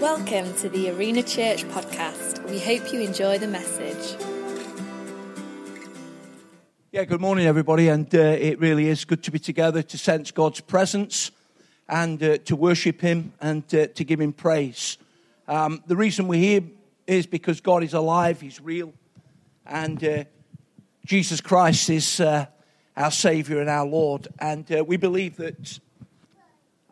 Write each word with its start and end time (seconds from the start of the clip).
Welcome 0.00 0.54
to 0.58 0.68
the 0.68 0.90
Arena 0.90 1.24
Church 1.24 1.64
podcast. 1.64 2.48
We 2.48 2.60
hope 2.60 2.92
you 2.92 3.00
enjoy 3.00 3.38
the 3.38 3.48
message. 3.48 4.16
Yeah, 6.92 7.02
good 7.02 7.20
morning, 7.20 7.48
everybody. 7.48 7.88
And 7.88 8.06
uh, 8.14 8.18
it 8.18 8.60
really 8.60 8.86
is 8.86 9.04
good 9.04 9.24
to 9.24 9.32
be 9.32 9.40
together 9.40 9.82
to 9.82 9.98
sense 9.98 10.30
God's 10.30 10.60
presence 10.60 11.32
and 11.88 12.22
uh, 12.22 12.38
to 12.44 12.54
worship 12.54 13.00
Him 13.00 13.32
and 13.40 13.64
uh, 13.74 13.88
to 13.88 14.04
give 14.04 14.20
Him 14.20 14.32
praise. 14.32 14.98
Um, 15.48 15.82
the 15.88 15.96
reason 15.96 16.28
we're 16.28 16.38
here 16.38 16.62
is 17.08 17.26
because 17.26 17.60
God 17.60 17.82
is 17.82 17.92
alive, 17.92 18.40
He's 18.40 18.60
real, 18.60 18.92
and 19.66 20.02
uh, 20.04 20.24
Jesus 21.06 21.40
Christ 21.40 21.90
is 21.90 22.20
uh, 22.20 22.46
our 22.96 23.10
Savior 23.10 23.60
and 23.60 23.68
our 23.68 23.86
Lord. 23.86 24.28
And 24.38 24.70
uh, 24.70 24.84
we 24.84 24.96
believe 24.96 25.38
that 25.38 25.80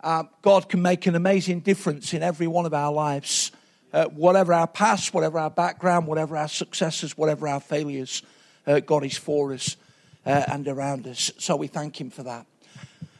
uh, 0.06 0.22
God 0.40 0.68
can 0.68 0.82
make 0.82 1.06
an 1.06 1.16
amazing 1.16 1.60
difference 1.60 2.14
in 2.14 2.22
every 2.22 2.46
one 2.46 2.64
of 2.64 2.72
our 2.72 2.92
lives. 2.92 3.50
Uh, 3.92 4.04
whatever 4.04 4.52
our 4.52 4.68
past, 4.68 5.12
whatever 5.12 5.36
our 5.36 5.50
background, 5.50 6.06
whatever 6.06 6.36
our 6.36 6.46
successes, 6.46 7.18
whatever 7.18 7.48
our 7.48 7.58
failures, 7.58 8.22
uh, 8.68 8.78
God 8.78 9.04
is 9.04 9.16
for 9.16 9.52
us 9.52 9.76
uh, 10.24 10.44
and 10.46 10.68
around 10.68 11.08
us. 11.08 11.32
So 11.38 11.56
we 11.56 11.66
thank 11.66 12.00
Him 12.00 12.10
for 12.10 12.22
that. 12.22 12.46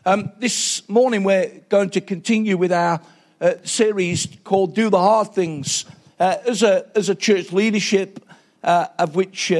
Um, 0.04 0.30
this 0.38 0.88
morning, 0.88 1.24
we're 1.24 1.60
going 1.68 1.90
to 1.90 2.00
continue 2.00 2.56
with 2.56 2.70
our 2.70 3.00
uh, 3.40 3.54
series 3.64 4.28
called 4.44 4.76
Do 4.76 4.88
the 4.88 5.00
Hard 5.00 5.34
Things. 5.34 5.86
Uh, 6.20 6.36
as, 6.46 6.62
a, 6.62 6.86
as 6.94 7.08
a 7.08 7.16
church 7.16 7.50
leadership, 7.52 8.24
of 8.62 9.16
which 9.16 9.52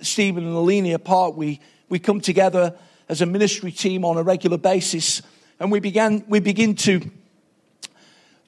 Stephen 0.00 0.46
and 0.46 0.56
Alini 0.56 0.94
are 0.94 0.98
part, 0.98 1.34
we, 1.34 1.60
we 1.90 1.98
come 1.98 2.22
together 2.22 2.74
as 3.10 3.20
a 3.20 3.26
ministry 3.26 3.72
team 3.72 4.06
on 4.06 4.16
a 4.16 4.22
regular 4.22 4.56
basis 4.56 5.20
and 5.62 5.70
we 5.70 5.78
began 5.78 6.24
we 6.26 6.40
begin 6.40 6.74
to 6.74 7.00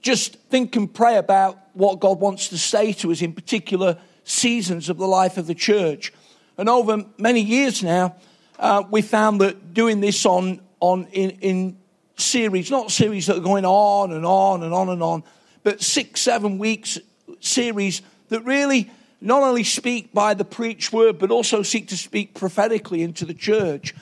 just 0.03 0.35
think 0.51 0.75
and 0.75 0.93
pray 0.93 1.17
about 1.17 1.59
what 1.73 2.01
God 2.01 2.19
wants 2.19 2.49
to 2.49 2.59
say 2.59 2.93
to 2.95 3.13
us 3.13 3.23
in 3.23 3.33
particular 3.33 3.99
seasons 4.25 4.89
of 4.89 4.99
the 4.99 5.07
life 5.07 5.39
of 5.39 5.47
the 5.47 5.55
church. 5.55 6.13
And 6.59 6.69
over 6.69 7.05
many 7.17 7.41
years 7.41 7.85
now, 7.85 8.17
uh, 8.59 8.83
we 8.91 9.01
found 9.01 9.41
that 9.41 9.73
doing 9.73 10.01
this 10.01 10.27
on 10.27 10.61
on 10.81 11.07
in, 11.13 11.31
in 11.41 11.77
series, 12.17 12.69
not 12.69 12.91
series 12.91 13.27
that 13.27 13.37
are 13.37 13.41
going 13.41 13.65
on 13.65 14.13
and 14.13 14.27
on 14.27 14.65
and 14.65 14.75
on 14.75 14.89
and 14.89 15.03
on, 15.03 15.23
but 15.63 15.81
six, 15.83 16.21
seven 16.21 16.59
weeks 16.59 16.99
series 17.39 18.03
that 18.29 18.45
really 18.45 18.91
not 19.21 19.45
only 19.45 19.63
speak 19.63 20.13
by 20.13 20.35
the 20.35 20.45
preached 20.45 20.93
word, 20.93 21.21
but 21.21 21.31
also 21.31 21.63
seek 21.63 21.89
to 21.89 21.97
speak 21.97 22.35
prophetically 22.35 23.03
into 23.03 23.25
the 23.25 23.35
church. 23.35 23.95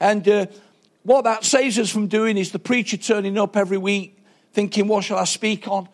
And 0.00 0.26
uh, 0.26 0.46
what 1.04 1.24
that 1.24 1.44
saves 1.44 1.78
us 1.78 1.90
from 1.90 2.08
doing 2.08 2.38
is 2.38 2.50
the 2.50 2.58
preacher 2.58 2.96
turning 2.96 3.38
up 3.38 3.56
every 3.56 3.76
week 3.76 4.18
thinking, 4.54 4.88
what 4.88 5.04
shall 5.04 5.18
I 5.18 5.24
speak 5.24 5.68
on? 5.68 5.88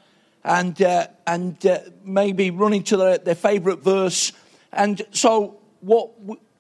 And, 0.44 0.80
uh, 0.80 1.08
and 1.27 1.64
uh, 1.67 1.80
maybe 2.05 2.50
running 2.50 2.84
to 2.84 2.97
their, 2.97 3.19
their 3.19 3.34
favorite 3.34 3.83
verse. 3.83 4.33
And 4.72 5.02
so 5.11 5.58
what, 5.80 6.11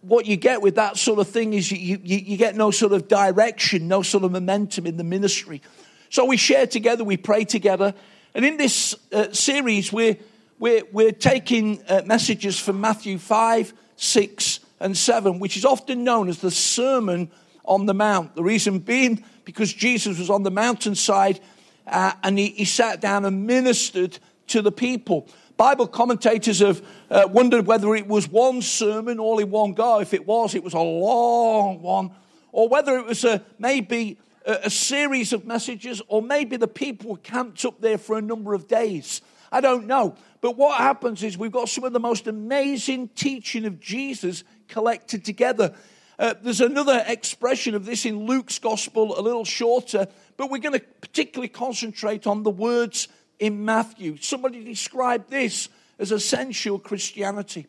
what 0.00 0.26
you 0.26 0.36
get 0.36 0.62
with 0.62 0.74
that 0.74 0.96
sort 0.96 1.20
of 1.20 1.28
thing 1.28 1.54
is 1.54 1.70
you, 1.70 2.00
you, 2.02 2.18
you 2.18 2.36
get 2.36 2.56
no 2.56 2.72
sort 2.72 2.92
of 2.92 3.06
direction, 3.06 3.86
no 3.86 4.02
sort 4.02 4.24
of 4.24 4.32
momentum 4.32 4.86
in 4.86 4.96
the 4.96 5.04
ministry. 5.04 5.62
So 6.08 6.24
we 6.24 6.36
share 6.36 6.66
together, 6.66 7.04
we 7.04 7.16
pray 7.16 7.44
together. 7.44 7.94
And 8.34 8.44
in 8.44 8.56
this 8.56 8.96
uh, 9.12 9.32
series, 9.32 9.92
we're, 9.92 10.16
we're, 10.58 10.82
we're 10.90 11.12
taking 11.12 11.82
uh, 11.88 12.02
messages 12.04 12.58
from 12.58 12.80
Matthew 12.80 13.16
5, 13.16 13.72
6, 13.94 14.60
and 14.80 14.96
7, 14.96 15.38
which 15.38 15.56
is 15.56 15.64
often 15.64 16.02
known 16.02 16.28
as 16.28 16.38
the 16.40 16.50
Sermon 16.50 17.30
on 17.70 17.86
the 17.86 17.94
Mount. 17.94 18.34
The 18.34 18.42
reason 18.42 18.80
being 18.80 19.24
because 19.44 19.72
Jesus 19.72 20.18
was 20.18 20.28
on 20.28 20.42
the 20.42 20.50
mountainside 20.50 21.40
uh, 21.86 22.12
and 22.22 22.38
he, 22.38 22.48
he, 22.48 22.64
sat 22.64 23.00
down 23.00 23.24
and 23.24 23.46
ministered 23.46 24.18
to 24.48 24.60
the 24.60 24.72
people. 24.72 25.28
Bible 25.56 25.86
commentators 25.86 26.58
have 26.58 26.84
uh, 27.10 27.28
wondered 27.30 27.66
whether 27.66 27.94
it 27.94 28.06
was 28.06 28.28
one 28.28 28.60
sermon 28.60 29.18
all 29.18 29.38
in 29.38 29.50
one 29.50 29.72
go. 29.72 30.00
If 30.00 30.12
it 30.12 30.26
was, 30.26 30.54
it 30.54 30.62
was 30.62 30.74
a 30.74 30.80
long 30.80 31.80
one. 31.80 32.10
Or 32.52 32.68
whether 32.68 32.98
it 32.98 33.06
was 33.06 33.24
a, 33.24 33.42
maybe 33.58 34.18
a, 34.44 34.58
a 34.64 34.70
series 34.70 35.32
of 35.32 35.46
messages, 35.46 36.02
or 36.08 36.22
maybe 36.22 36.56
the 36.56 36.68
people 36.68 37.12
were 37.12 37.18
camped 37.18 37.64
up 37.64 37.80
there 37.80 37.98
for 37.98 38.18
a 38.18 38.22
number 38.22 38.52
of 38.52 38.68
days. 38.68 39.22
I 39.52 39.60
don't 39.60 39.86
know. 39.86 40.16
But 40.40 40.56
what 40.56 40.78
happens 40.78 41.22
is 41.22 41.36
we've 41.36 41.52
got 41.52 41.68
some 41.68 41.84
of 41.84 41.92
the 41.92 42.00
most 42.00 42.26
amazing 42.26 43.08
teaching 43.14 43.64
of 43.64 43.80
Jesus 43.80 44.44
collected 44.68 45.24
together. 45.24 45.74
Uh, 46.20 46.34
there's 46.42 46.60
another 46.60 47.02
expression 47.06 47.74
of 47.74 47.86
this 47.86 48.04
in 48.04 48.26
Luke's 48.26 48.58
gospel, 48.58 49.18
a 49.18 49.22
little 49.22 49.46
shorter, 49.46 50.06
but 50.36 50.50
we're 50.50 50.58
going 50.58 50.78
to 50.78 50.84
particularly 51.00 51.48
concentrate 51.48 52.26
on 52.26 52.42
the 52.42 52.50
words 52.50 53.08
in 53.38 53.64
Matthew. 53.64 54.18
Somebody 54.18 54.62
described 54.62 55.30
this 55.30 55.70
as 55.98 56.12
essential 56.12 56.78
Christianity. 56.78 57.66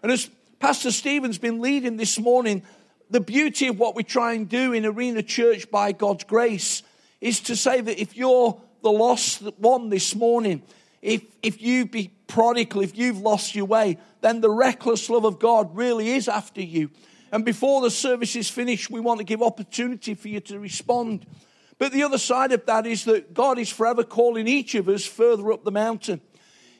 And 0.00 0.12
as 0.12 0.30
Pastor 0.60 0.92
Stephen's 0.92 1.38
been 1.38 1.60
leading 1.60 1.96
this 1.96 2.20
morning, 2.20 2.62
the 3.10 3.18
beauty 3.18 3.66
of 3.66 3.80
what 3.80 3.96
we 3.96 4.04
try 4.04 4.34
and 4.34 4.48
do 4.48 4.72
in 4.72 4.86
Arena 4.86 5.20
Church 5.20 5.68
by 5.68 5.90
God's 5.90 6.22
grace 6.22 6.84
is 7.20 7.40
to 7.40 7.56
say 7.56 7.80
that 7.80 8.00
if 8.00 8.16
you're 8.16 8.60
the 8.84 8.92
lost 8.92 9.42
one 9.58 9.88
this 9.88 10.14
morning, 10.14 10.62
if, 11.02 11.24
if 11.42 11.60
you 11.60 11.84
be 11.84 12.12
prodigal, 12.28 12.80
if 12.80 12.96
you've 12.96 13.18
lost 13.18 13.56
your 13.56 13.64
way, 13.64 13.98
then 14.20 14.40
the 14.40 14.50
reckless 14.50 15.10
love 15.10 15.24
of 15.24 15.40
God 15.40 15.74
really 15.74 16.10
is 16.10 16.28
after 16.28 16.62
you. 16.62 16.90
And 17.30 17.44
before 17.44 17.80
the 17.82 17.90
service 17.90 18.36
is 18.36 18.48
finished, 18.48 18.90
we 18.90 19.00
want 19.00 19.18
to 19.18 19.24
give 19.24 19.42
opportunity 19.42 20.14
for 20.14 20.28
you 20.28 20.40
to 20.40 20.58
respond. 20.58 21.26
But 21.78 21.92
the 21.92 22.02
other 22.02 22.18
side 22.18 22.52
of 22.52 22.66
that 22.66 22.86
is 22.86 23.04
that 23.04 23.34
God 23.34 23.58
is 23.58 23.68
forever 23.68 24.02
calling 24.02 24.48
each 24.48 24.74
of 24.74 24.88
us 24.88 25.04
further 25.04 25.52
up 25.52 25.64
the 25.64 25.70
mountain. 25.70 26.20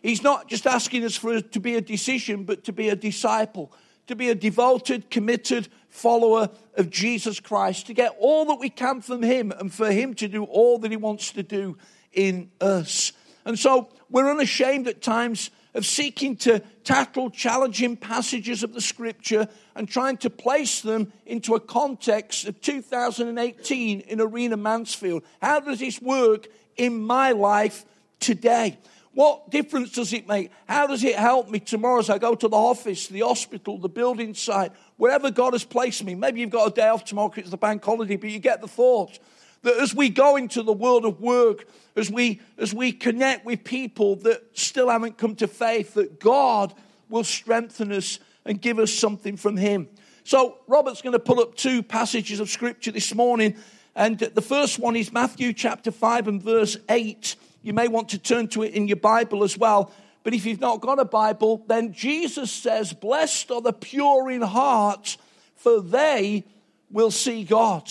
He's 0.02 0.22
not 0.22 0.48
just 0.48 0.66
asking 0.66 1.04
us 1.04 1.16
for 1.16 1.40
to 1.40 1.60
be 1.60 1.74
a 1.76 1.80
decision, 1.80 2.44
but 2.44 2.64
to 2.64 2.72
be 2.72 2.88
a 2.88 2.96
disciple, 2.96 3.72
to 4.06 4.16
be 4.16 4.30
a 4.30 4.34
devoted, 4.34 5.10
committed 5.10 5.68
follower 5.88 6.50
of 6.76 6.90
Jesus 6.90 7.40
Christ, 7.40 7.86
to 7.86 7.94
get 7.94 8.16
all 8.18 8.46
that 8.46 8.60
we 8.60 8.70
can 8.70 9.00
from 9.00 9.22
Him 9.22 9.52
and 9.52 9.72
for 9.72 9.90
Him 9.90 10.14
to 10.14 10.28
do 10.28 10.44
all 10.44 10.78
that 10.78 10.90
He 10.90 10.96
wants 10.96 11.32
to 11.32 11.42
do 11.42 11.76
in 12.12 12.50
us. 12.60 13.12
And 13.44 13.58
so 13.58 13.88
we're 14.10 14.30
unashamed 14.30 14.88
at 14.88 15.02
times 15.02 15.50
of 15.78 15.86
seeking 15.86 16.36
to 16.36 16.58
tackle 16.84 17.30
challenging 17.30 17.96
passages 17.96 18.62
of 18.62 18.74
the 18.74 18.80
scripture 18.80 19.48
and 19.74 19.88
trying 19.88 20.16
to 20.18 20.28
place 20.28 20.80
them 20.82 21.12
into 21.24 21.54
a 21.54 21.60
context 21.60 22.46
of 22.46 22.60
2018 22.60 24.00
in 24.00 24.20
Arena 24.20 24.56
Mansfield. 24.56 25.22
How 25.40 25.60
does 25.60 25.78
this 25.78 26.02
work 26.02 26.48
in 26.76 27.00
my 27.00 27.30
life 27.30 27.86
today? 28.20 28.76
What 29.14 29.50
difference 29.50 29.92
does 29.92 30.12
it 30.12 30.28
make? 30.28 30.50
How 30.68 30.86
does 30.86 31.02
it 31.04 31.16
help 31.16 31.48
me 31.48 31.60
tomorrow 31.60 32.00
as 32.00 32.10
I 32.10 32.18
go 32.18 32.34
to 32.34 32.48
the 32.48 32.56
office, 32.56 33.06
the 33.06 33.20
hospital, 33.20 33.78
the 33.78 33.88
building 33.88 34.34
site, 34.34 34.72
wherever 34.96 35.30
God 35.30 35.54
has 35.54 35.64
placed 35.64 36.04
me? 36.04 36.14
Maybe 36.14 36.40
you've 36.40 36.50
got 36.50 36.72
a 36.72 36.74
day 36.74 36.88
off 36.88 37.04
tomorrow 37.04 37.28
because 37.28 37.42
it's 37.42 37.50
the 37.50 37.56
bank 37.56 37.84
holiday, 37.84 38.16
but 38.16 38.30
you 38.30 38.40
get 38.40 38.60
the 38.60 38.68
thought 38.68 39.18
that 39.62 39.76
as 39.76 39.94
we 39.94 40.08
go 40.08 40.36
into 40.36 40.62
the 40.62 40.72
world 40.72 41.04
of 41.04 41.20
work, 41.20 41.66
as 41.98 42.10
we, 42.10 42.40
as 42.56 42.72
we 42.72 42.92
connect 42.92 43.44
with 43.44 43.64
people 43.64 44.16
that 44.16 44.56
still 44.56 44.88
haven't 44.88 45.18
come 45.18 45.34
to 45.36 45.48
faith, 45.48 45.94
that 45.94 46.20
God 46.20 46.72
will 47.08 47.24
strengthen 47.24 47.92
us 47.92 48.18
and 48.44 48.60
give 48.60 48.78
us 48.78 48.92
something 48.92 49.36
from 49.36 49.56
Him. 49.56 49.88
So, 50.24 50.58
Robert's 50.66 51.02
going 51.02 51.14
to 51.14 51.18
pull 51.18 51.40
up 51.40 51.54
two 51.54 51.82
passages 51.82 52.40
of 52.40 52.48
Scripture 52.48 52.92
this 52.92 53.14
morning. 53.14 53.56
And 53.94 54.18
the 54.18 54.42
first 54.42 54.78
one 54.78 54.94
is 54.94 55.12
Matthew 55.12 55.52
chapter 55.52 55.90
5 55.90 56.28
and 56.28 56.42
verse 56.42 56.76
8. 56.88 57.36
You 57.62 57.72
may 57.72 57.88
want 57.88 58.10
to 58.10 58.18
turn 58.18 58.48
to 58.48 58.62
it 58.62 58.74
in 58.74 58.86
your 58.88 58.96
Bible 58.96 59.42
as 59.42 59.58
well. 59.58 59.92
But 60.22 60.34
if 60.34 60.44
you've 60.44 60.60
not 60.60 60.80
got 60.80 61.00
a 61.00 61.04
Bible, 61.04 61.64
then 61.66 61.92
Jesus 61.92 62.52
says, 62.52 62.92
Blessed 62.92 63.50
are 63.50 63.62
the 63.62 63.72
pure 63.72 64.30
in 64.30 64.42
heart, 64.42 65.16
for 65.56 65.80
they 65.80 66.44
will 66.90 67.10
see 67.10 67.44
God. 67.44 67.90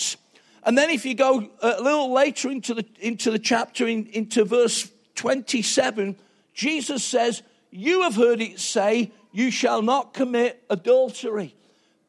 And 0.68 0.76
then 0.76 0.90
if 0.90 1.06
you 1.06 1.14
go 1.14 1.48
a 1.62 1.80
little 1.80 2.12
later 2.12 2.50
into 2.50 2.74
the, 2.74 2.84
into 3.00 3.30
the 3.30 3.38
chapter, 3.38 3.88
in, 3.88 4.04
into 4.08 4.44
verse 4.44 4.90
27, 5.14 6.14
Jesus 6.52 7.02
says, 7.02 7.42
You 7.70 8.02
have 8.02 8.16
heard 8.16 8.42
it 8.42 8.60
say, 8.60 9.10
You 9.32 9.50
shall 9.50 9.80
not 9.80 10.12
commit 10.12 10.62
adultery. 10.68 11.54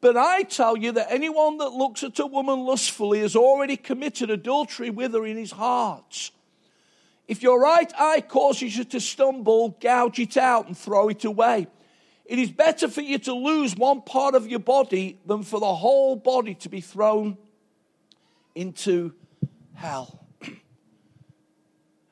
But 0.02 0.18
I 0.18 0.42
tell 0.42 0.76
you 0.76 0.92
that 0.92 1.10
anyone 1.10 1.56
that 1.56 1.70
looks 1.70 2.02
at 2.02 2.18
a 2.18 2.26
woman 2.26 2.60
lustfully 2.60 3.20
has 3.20 3.34
already 3.34 3.78
committed 3.78 4.28
adultery 4.28 4.90
with 4.90 5.14
her 5.14 5.24
in 5.24 5.38
his 5.38 5.52
heart. 5.52 6.30
If 7.28 7.42
your 7.42 7.62
right 7.62 7.90
eye 7.98 8.20
causes 8.20 8.76
you 8.76 8.84
to 8.84 9.00
stumble, 9.00 9.70
gouge 9.80 10.18
it 10.18 10.36
out 10.36 10.66
and 10.66 10.76
throw 10.76 11.08
it 11.08 11.24
away. 11.24 11.66
It 12.26 12.38
is 12.38 12.50
better 12.50 12.88
for 12.88 13.00
you 13.00 13.16
to 13.20 13.32
lose 13.32 13.74
one 13.74 14.02
part 14.02 14.34
of 14.34 14.46
your 14.46 14.60
body 14.60 15.18
than 15.24 15.44
for 15.44 15.60
the 15.60 15.74
whole 15.74 16.14
body 16.14 16.54
to 16.56 16.68
be 16.68 16.82
thrown 16.82 17.38
into 18.54 19.12
hell. 19.74 20.26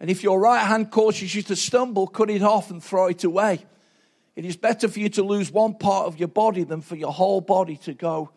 And 0.01 0.11
if 0.11 0.23
your 0.23 0.41
right 0.41 0.65
hand 0.65 0.91
causes 0.91 1.35
you 1.35 1.43
to 1.43 1.57
stumble, 1.57 2.07
cut 2.07 2.31
it 2.31 2.43
off 2.43 2.71
and 2.71 2.83
throw 2.83 3.07
it 3.07 3.25
away. 3.25 3.65
It 4.37 4.45
is 4.45 4.57
better 4.57 4.87
for 4.87 5.01
you 5.01 5.09
to 5.11 5.25
lose 5.25 5.51
one 5.51 5.75
part 5.75 6.07
of 6.07 6.19
your 6.19 6.29
body 6.29 6.63
than 6.63 6.81
for 6.81 6.95
your 6.95 7.13
whole 7.13 7.41
body 7.41 7.77
to 7.79 7.93
go 7.93 8.31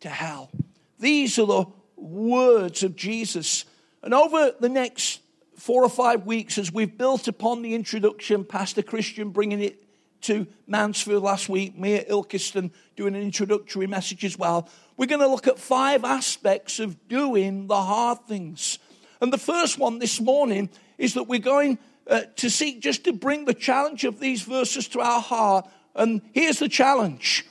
to 0.00 0.08
hell. 0.08 0.50
These 0.98 1.38
are 1.38 1.46
the 1.46 1.66
words 1.96 2.82
of 2.82 2.96
Jesus. 2.96 3.66
And 4.02 4.14
over 4.14 4.52
the 4.58 4.70
next 4.70 5.20
four 5.56 5.84
or 5.84 5.90
five 5.90 6.24
weeks 6.24 6.56
as 6.56 6.72
we've 6.72 6.96
built 6.96 7.28
upon 7.28 7.60
the 7.60 7.74
introduction, 7.74 8.44
Pastor 8.44 8.82
Christian 8.82 9.30
bringing 9.30 9.60
it 9.60 9.85
to 10.22 10.46
Mansfield 10.66 11.22
last 11.22 11.48
week, 11.48 11.78
me 11.78 11.94
at 11.94 12.08
Ilkeston 12.08 12.70
doing 12.96 13.14
an 13.14 13.22
introductory 13.22 13.86
message 13.86 14.24
as 14.24 14.38
well. 14.38 14.68
We're 14.96 15.06
going 15.06 15.20
to 15.20 15.28
look 15.28 15.46
at 15.46 15.58
five 15.58 16.04
aspects 16.04 16.78
of 16.78 17.08
doing 17.08 17.66
the 17.66 17.80
hard 17.80 18.26
things. 18.26 18.78
And 19.20 19.32
the 19.32 19.38
first 19.38 19.78
one 19.78 19.98
this 19.98 20.20
morning 20.20 20.70
is 20.98 21.14
that 21.14 21.24
we're 21.24 21.38
going 21.38 21.78
uh, 22.08 22.22
to 22.36 22.50
seek 22.50 22.80
just 22.80 23.04
to 23.04 23.12
bring 23.12 23.44
the 23.44 23.54
challenge 23.54 24.04
of 24.04 24.20
these 24.20 24.42
verses 24.42 24.88
to 24.88 25.00
our 25.00 25.20
heart. 25.20 25.66
And 25.94 26.22
here's 26.32 26.58
the 26.58 26.68
challenge 26.68 27.44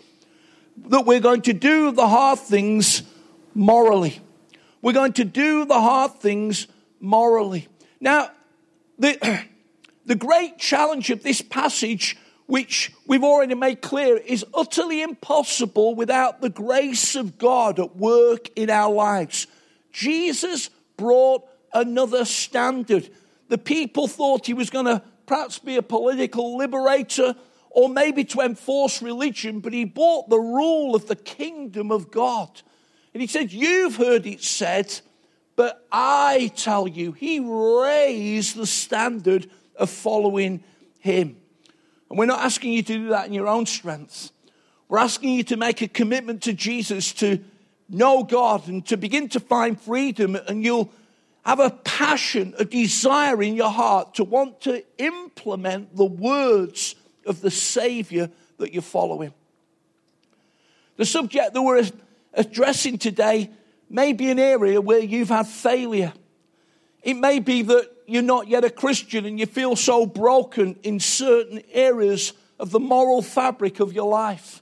that 0.87 1.05
we're 1.05 1.19
going 1.19 1.41
to 1.43 1.53
do 1.53 1.91
the 1.91 2.07
hard 2.07 2.39
things 2.39 3.03
morally. 3.53 4.19
We're 4.81 4.93
going 4.93 5.13
to 5.13 5.25
do 5.25 5.65
the 5.65 5.79
hard 5.79 6.19
things 6.19 6.67
morally. 6.99 7.67
Now, 7.99 8.29
the, 8.99 9.43
the 10.05 10.15
great 10.15 10.57
challenge 10.57 11.09
of 11.09 11.23
this 11.23 11.41
passage, 11.41 12.17
which 12.47 12.91
we've 13.07 13.23
already 13.23 13.55
made 13.55 13.81
clear, 13.81 14.17
is 14.17 14.45
utterly 14.53 15.01
impossible 15.01 15.95
without 15.95 16.41
the 16.41 16.49
grace 16.49 17.15
of 17.15 17.37
God 17.37 17.79
at 17.79 17.95
work 17.95 18.49
in 18.55 18.69
our 18.69 18.93
lives. 18.93 19.47
Jesus 19.91 20.69
brought 20.97 21.43
another 21.73 22.25
standard. 22.25 23.09
The 23.49 23.57
people 23.57 24.07
thought 24.07 24.45
he 24.45 24.53
was 24.53 24.69
going 24.69 24.85
to 24.85 25.01
perhaps 25.25 25.59
be 25.59 25.77
a 25.77 25.81
political 25.81 26.57
liberator 26.57 27.35
or 27.71 27.89
maybe 27.89 28.23
to 28.23 28.41
enforce 28.41 29.01
religion, 29.01 29.59
but 29.59 29.73
he 29.73 29.83
brought 29.83 30.29
the 30.29 30.39
rule 30.39 30.95
of 30.95 31.07
the 31.07 31.15
kingdom 31.15 31.91
of 31.91 32.11
God. 32.11 32.61
And 33.13 33.21
he 33.21 33.27
said, 33.27 33.51
You've 33.51 33.97
heard 33.97 34.25
it 34.25 34.43
said, 34.43 35.01
but 35.55 35.85
I 35.91 36.51
tell 36.55 36.87
you, 36.87 37.13
he 37.13 37.39
raised 37.39 38.55
the 38.55 38.65
standard 38.65 39.49
of 39.75 39.89
following 39.89 40.63
him. 40.99 41.37
And 42.15 42.19
we're 42.21 42.27
not 42.27 42.45
asking 42.45 42.71
you 42.71 42.81
to 42.81 42.93
do 42.93 43.07
that 43.09 43.27
in 43.27 43.33
your 43.33 43.49
own 43.49 43.65
strength. 43.65 44.31
We're 44.87 44.99
asking 44.99 45.33
you 45.33 45.43
to 45.43 45.57
make 45.57 45.81
a 45.81 45.89
commitment 45.89 46.43
to 46.43 46.53
Jesus, 46.53 47.11
to 47.15 47.39
know 47.89 48.23
God, 48.23 48.69
and 48.69 48.85
to 48.85 48.95
begin 48.95 49.27
to 49.27 49.41
find 49.41 49.77
freedom. 49.77 50.37
And 50.47 50.63
you'll 50.63 50.93
have 51.43 51.59
a 51.59 51.71
passion, 51.71 52.53
a 52.57 52.63
desire 52.63 53.43
in 53.43 53.57
your 53.57 53.69
heart 53.69 54.15
to 54.15 54.23
want 54.23 54.61
to 54.61 54.81
implement 54.97 55.93
the 55.97 56.05
words 56.05 56.95
of 57.25 57.41
the 57.41 57.51
Savior 57.51 58.29
that 58.59 58.71
you're 58.71 58.81
following. 58.81 59.33
The 60.95 61.03
subject 61.03 61.53
that 61.53 61.61
we're 61.61 61.83
addressing 62.33 62.97
today 62.97 63.49
may 63.89 64.13
be 64.13 64.31
an 64.31 64.39
area 64.39 64.79
where 64.79 64.99
you've 64.99 65.27
had 65.27 65.47
failure. 65.47 66.13
It 67.03 67.15
may 67.15 67.39
be 67.39 67.61
that 67.63 67.89
you're 68.07 68.21
not 68.21 68.47
yet 68.47 68.63
a 68.63 68.69
Christian 68.69 69.25
and 69.25 69.39
you 69.39 69.45
feel 69.45 69.75
so 69.75 70.05
broken 70.05 70.77
in 70.83 70.99
certain 70.99 71.61
areas 71.71 72.33
of 72.59 72.71
the 72.71 72.79
moral 72.79 73.21
fabric 73.21 73.79
of 73.79 73.93
your 73.93 74.09
life. 74.09 74.61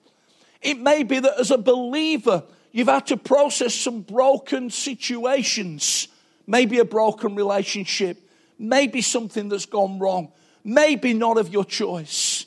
It 0.62 0.80
may 0.80 1.04
be 1.04 1.20
that 1.20 1.40
as 1.40 1.52
a 1.52 1.58
believer, 1.58 2.44
you've 2.72 2.88
had 2.88 3.08
to 3.08 3.18
process 3.18 3.76
some 3.76 4.02
broken 4.02 4.70
situations, 4.70 6.08
maybe 6.48 6.80
a 6.80 6.86
broken 6.86 7.36
relationship, 7.36 8.18
maybe 8.58 9.02
something 9.02 9.50
that's 9.50 9.66
gone 9.66 10.00
wrong, 10.00 10.32
maybe 10.64 11.14
not 11.14 11.38
of 11.38 11.52
your 11.52 11.66
choice. 11.66 12.46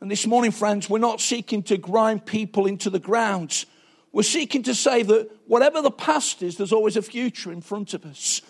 And 0.00 0.10
this 0.10 0.26
morning, 0.26 0.50
friends, 0.50 0.90
we're 0.90 0.98
not 0.98 1.20
seeking 1.20 1.62
to 1.64 1.78
grind 1.78 2.26
people 2.26 2.66
into 2.66 2.90
the 2.90 2.98
ground. 2.98 3.64
We're 4.12 4.22
seeking 4.22 4.62
to 4.64 4.74
say 4.74 5.02
that 5.02 5.30
whatever 5.46 5.80
the 5.80 5.90
past 5.90 6.42
is, 6.42 6.56
there's 6.56 6.72
always 6.72 6.96
a 6.96 7.02
future 7.02 7.50
in 7.50 7.62
front 7.62 7.94
of 7.94 8.04
us. 8.04 8.42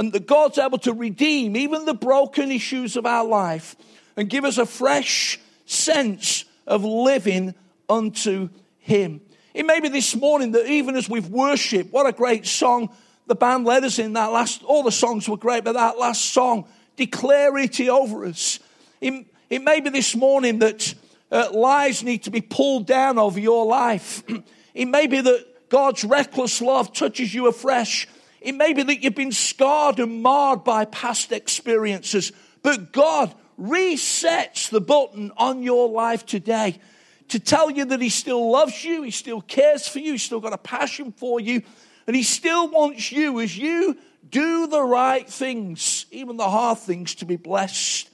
And 0.00 0.14
that 0.14 0.26
God's 0.26 0.56
able 0.56 0.78
to 0.78 0.94
redeem 0.94 1.58
even 1.58 1.84
the 1.84 1.92
broken 1.92 2.50
issues 2.50 2.96
of 2.96 3.04
our 3.04 3.22
life 3.22 3.76
and 4.16 4.30
give 4.30 4.46
us 4.46 4.56
a 4.56 4.64
fresh 4.64 5.38
sense 5.66 6.46
of 6.66 6.82
living 6.84 7.54
unto 7.86 8.48
Him. 8.78 9.20
It 9.52 9.66
may 9.66 9.78
be 9.78 9.90
this 9.90 10.16
morning 10.16 10.52
that 10.52 10.66
even 10.66 10.96
as 10.96 11.06
we've 11.06 11.28
worshiped, 11.28 11.92
what 11.92 12.06
a 12.06 12.12
great 12.12 12.46
song 12.46 12.88
the 13.26 13.34
band 13.34 13.66
led 13.66 13.84
us 13.84 13.98
in 13.98 14.14
that 14.14 14.32
last, 14.32 14.62
all 14.62 14.82
the 14.82 14.90
songs 14.90 15.28
were 15.28 15.36
great, 15.36 15.64
but 15.64 15.74
that 15.74 15.98
last 15.98 16.32
song, 16.32 16.66
declare 16.96 17.58
it 17.58 17.78
over 17.82 18.24
us. 18.24 18.58
It, 19.02 19.26
it 19.50 19.62
may 19.62 19.80
be 19.80 19.90
this 19.90 20.16
morning 20.16 20.60
that 20.60 20.94
uh, 21.30 21.50
lies 21.52 22.02
need 22.02 22.22
to 22.22 22.30
be 22.30 22.40
pulled 22.40 22.86
down 22.86 23.18
over 23.18 23.38
your 23.38 23.66
life. 23.66 24.22
it 24.74 24.86
may 24.86 25.06
be 25.06 25.20
that 25.20 25.68
God's 25.68 26.04
reckless 26.04 26.62
love 26.62 26.94
touches 26.94 27.34
you 27.34 27.48
afresh. 27.48 28.08
It 28.40 28.52
may 28.52 28.72
be 28.72 28.82
that 28.82 29.02
you've 29.02 29.14
been 29.14 29.32
scarred 29.32 30.00
and 30.00 30.22
marred 30.22 30.64
by 30.64 30.86
past 30.86 31.32
experiences, 31.32 32.32
but 32.62 32.92
God 32.92 33.34
resets 33.60 34.70
the 34.70 34.80
button 34.80 35.30
on 35.36 35.62
your 35.62 35.88
life 35.88 36.24
today 36.24 36.80
to 37.28 37.38
tell 37.38 37.70
you 37.70 37.84
that 37.84 38.00
He 38.00 38.08
still 38.08 38.50
loves 38.50 38.84
you, 38.84 39.02
He 39.02 39.10
still 39.10 39.42
cares 39.42 39.86
for 39.86 39.98
you, 39.98 40.12
He's 40.12 40.22
still 40.22 40.40
got 40.40 40.52
a 40.52 40.58
passion 40.58 41.12
for 41.12 41.38
you, 41.40 41.62
and 42.06 42.16
He 42.16 42.22
still 42.22 42.68
wants 42.68 43.12
you 43.12 43.40
as 43.40 43.56
you 43.56 43.98
do 44.28 44.66
the 44.66 44.82
right 44.82 45.28
things, 45.28 46.06
even 46.10 46.36
the 46.36 46.48
hard 46.48 46.78
things, 46.78 47.14
to 47.16 47.24
be 47.24 47.36
blessed 47.36 48.08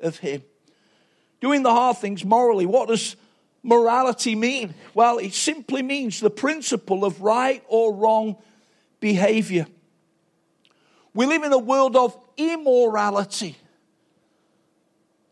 of 0.00 0.18
Him. 0.18 0.42
Doing 1.40 1.62
the 1.62 1.70
hard 1.70 1.98
things 1.98 2.24
morally. 2.24 2.64
What 2.64 2.88
does 2.88 3.14
morality 3.62 4.34
mean? 4.34 4.74
Well, 4.94 5.18
it 5.18 5.34
simply 5.34 5.82
means 5.82 6.20
the 6.20 6.30
principle 6.30 7.04
of 7.04 7.20
right 7.20 7.62
or 7.68 7.94
wrong 7.94 8.36
behavior. 9.00 9.66
We 11.14 11.26
live 11.26 11.42
in 11.42 11.52
a 11.52 11.58
world 11.58 11.96
of 11.96 12.16
immorality 12.36 13.56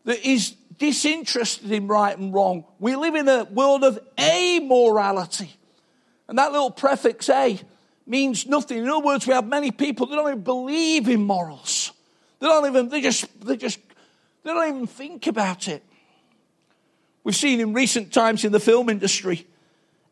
that 0.05 0.25
is 0.25 0.51
disinterested 0.77 1.71
in 1.71 1.87
right 1.87 2.17
and 2.17 2.33
wrong. 2.33 2.65
We 2.79 2.95
live 2.95 3.15
in 3.15 3.27
a 3.27 3.43
world 3.45 3.83
of 3.83 3.99
amorality. 4.17 5.49
And 6.27 6.37
that 6.37 6.51
little 6.51 6.71
prefix 6.71 7.29
A 7.29 7.59
means 8.07 8.45
nothing. 8.47 8.79
In 8.79 8.89
other 8.89 9.05
words, 9.05 9.27
we 9.27 9.33
have 9.33 9.47
many 9.47 9.71
people 9.71 10.07
that 10.07 10.15
don't 10.15 10.27
even 10.27 10.41
believe 10.41 11.07
in 11.07 11.21
morals. 11.21 11.91
They 12.39 12.47
don't 12.47 12.67
even, 12.67 12.89
they 12.89 13.01
just, 13.01 13.45
they 13.45 13.57
just, 13.57 13.79
they 14.43 14.51
don't 14.51 14.67
even 14.67 14.87
think 14.87 15.27
about 15.27 15.67
it. 15.67 15.83
We've 17.23 17.35
seen 17.35 17.59
in 17.59 17.73
recent 17.73 18.13
times 18.13 18.45
in 18.45 18.51
the 18.51 18.59
film 18.59 18.89
industry 18.89 19.47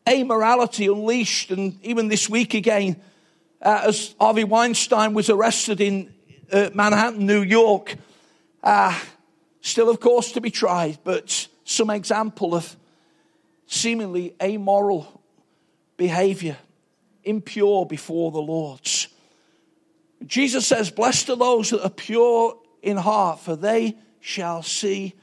amorality 0.06 0.92
unleashed, 0.92 1.50
and 1.50 1.78
even 1.82 2.08
this 2.08 2.28
week 2.28 2.54
again, 2.54 3.00
uh, 3.64 3.84
as 3.86 4.14
Harvey 4.20 4.44
Weinstein 4.44 5.14
was 5.14 5.30
arrested 5.30 5.80
in 5.80 6.12
uh, 6.52 6.70
Manhattan, 6.74 7.26
New 7.26 7.42
York, 7.42 7.96
uh, 8.62 8.98
still, 9.62 9.88
of 9.88 9.98
course, 10.00 10.32
to 10.32 10.40
be 10.40 10.50
tried, 10.50 10.98
but 11.02 11.48
some 11.64 11.90
example 11.90 12.54
of 12.54 12.76
seemingly 13.66 14.34
amoral 14.42 15.22
behavior, 15.96 16.58
impure 17.24 17.86
before 17.86 18.30
the 18.30 18.40
Lord. 18.40 18.80
Jesus 20.26 20.66
says, 20.66 20.90
Blessed 20.90 21.30
are 21.30 21.36
those 21.36 21.70
that 21.70 21.82
are 21.82 21.90
pure 21.90 22.58
in 22.82 22.98
heart, 22.98 23.40
for 23.40 23.56
they 23.56 23.96
shall 24.20 24.62
see 24.62 25.14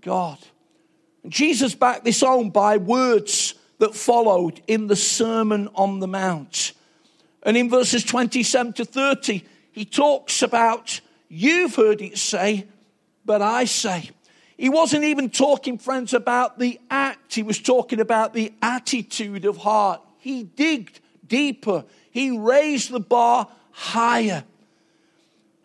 God. 0.00 0.38
Jesus 1.28 1.74
backed 1.74 2.04
this 2.04 2.22
on 2.22 2.50
by 2.50 2.78
words 2.78 3.54
that 3.78 3.94
followed 3.94 4.62
in 4.66 4.86
the 4.86 4.96
Sermon 4.96 5.68
on 5.74 6.00
the 6.00 6.08
Mount. 6.08 6.72
And 7.48 7.56
in 7.56 7.70
verses 7.70 8.04
27 8.04 8.74
to 8.74 8.84
30, 8.84 9.42
he 9.72 9.86
talks 9.86 10.42
about, 10.42 11.00
You've 11.30 11.76
heard 11.76 12.02
it 12.02 12.18
say, 12.18 12.66
but 13.24 13.40
I 13.40 13.64
say. 13.64 14.10
He 14.58 14.68
wasn't 14.68 15.04
even 15.04 15.30
talking, 15.30 15.78
friends, 15.78 16.12
about 16.12 16.58
the 16.58 16.78
act, 16.90 17.34
he 17.34 17.42
was 17.42 17.58
talking 17.58 18.00
about 18.00 18.34
the 18.34 18.52
attitude 18.60 19.46
of 19.46 19.56
heart. 19.56 20.02
He 20.18 20.42
digged 20.42 21.00
deeper, 21.26 21.86
he 22.10 22.36
raised 22.36 22.90
the 22.90 23.00
bar 23.00 23.48
higher. 23.70 24.44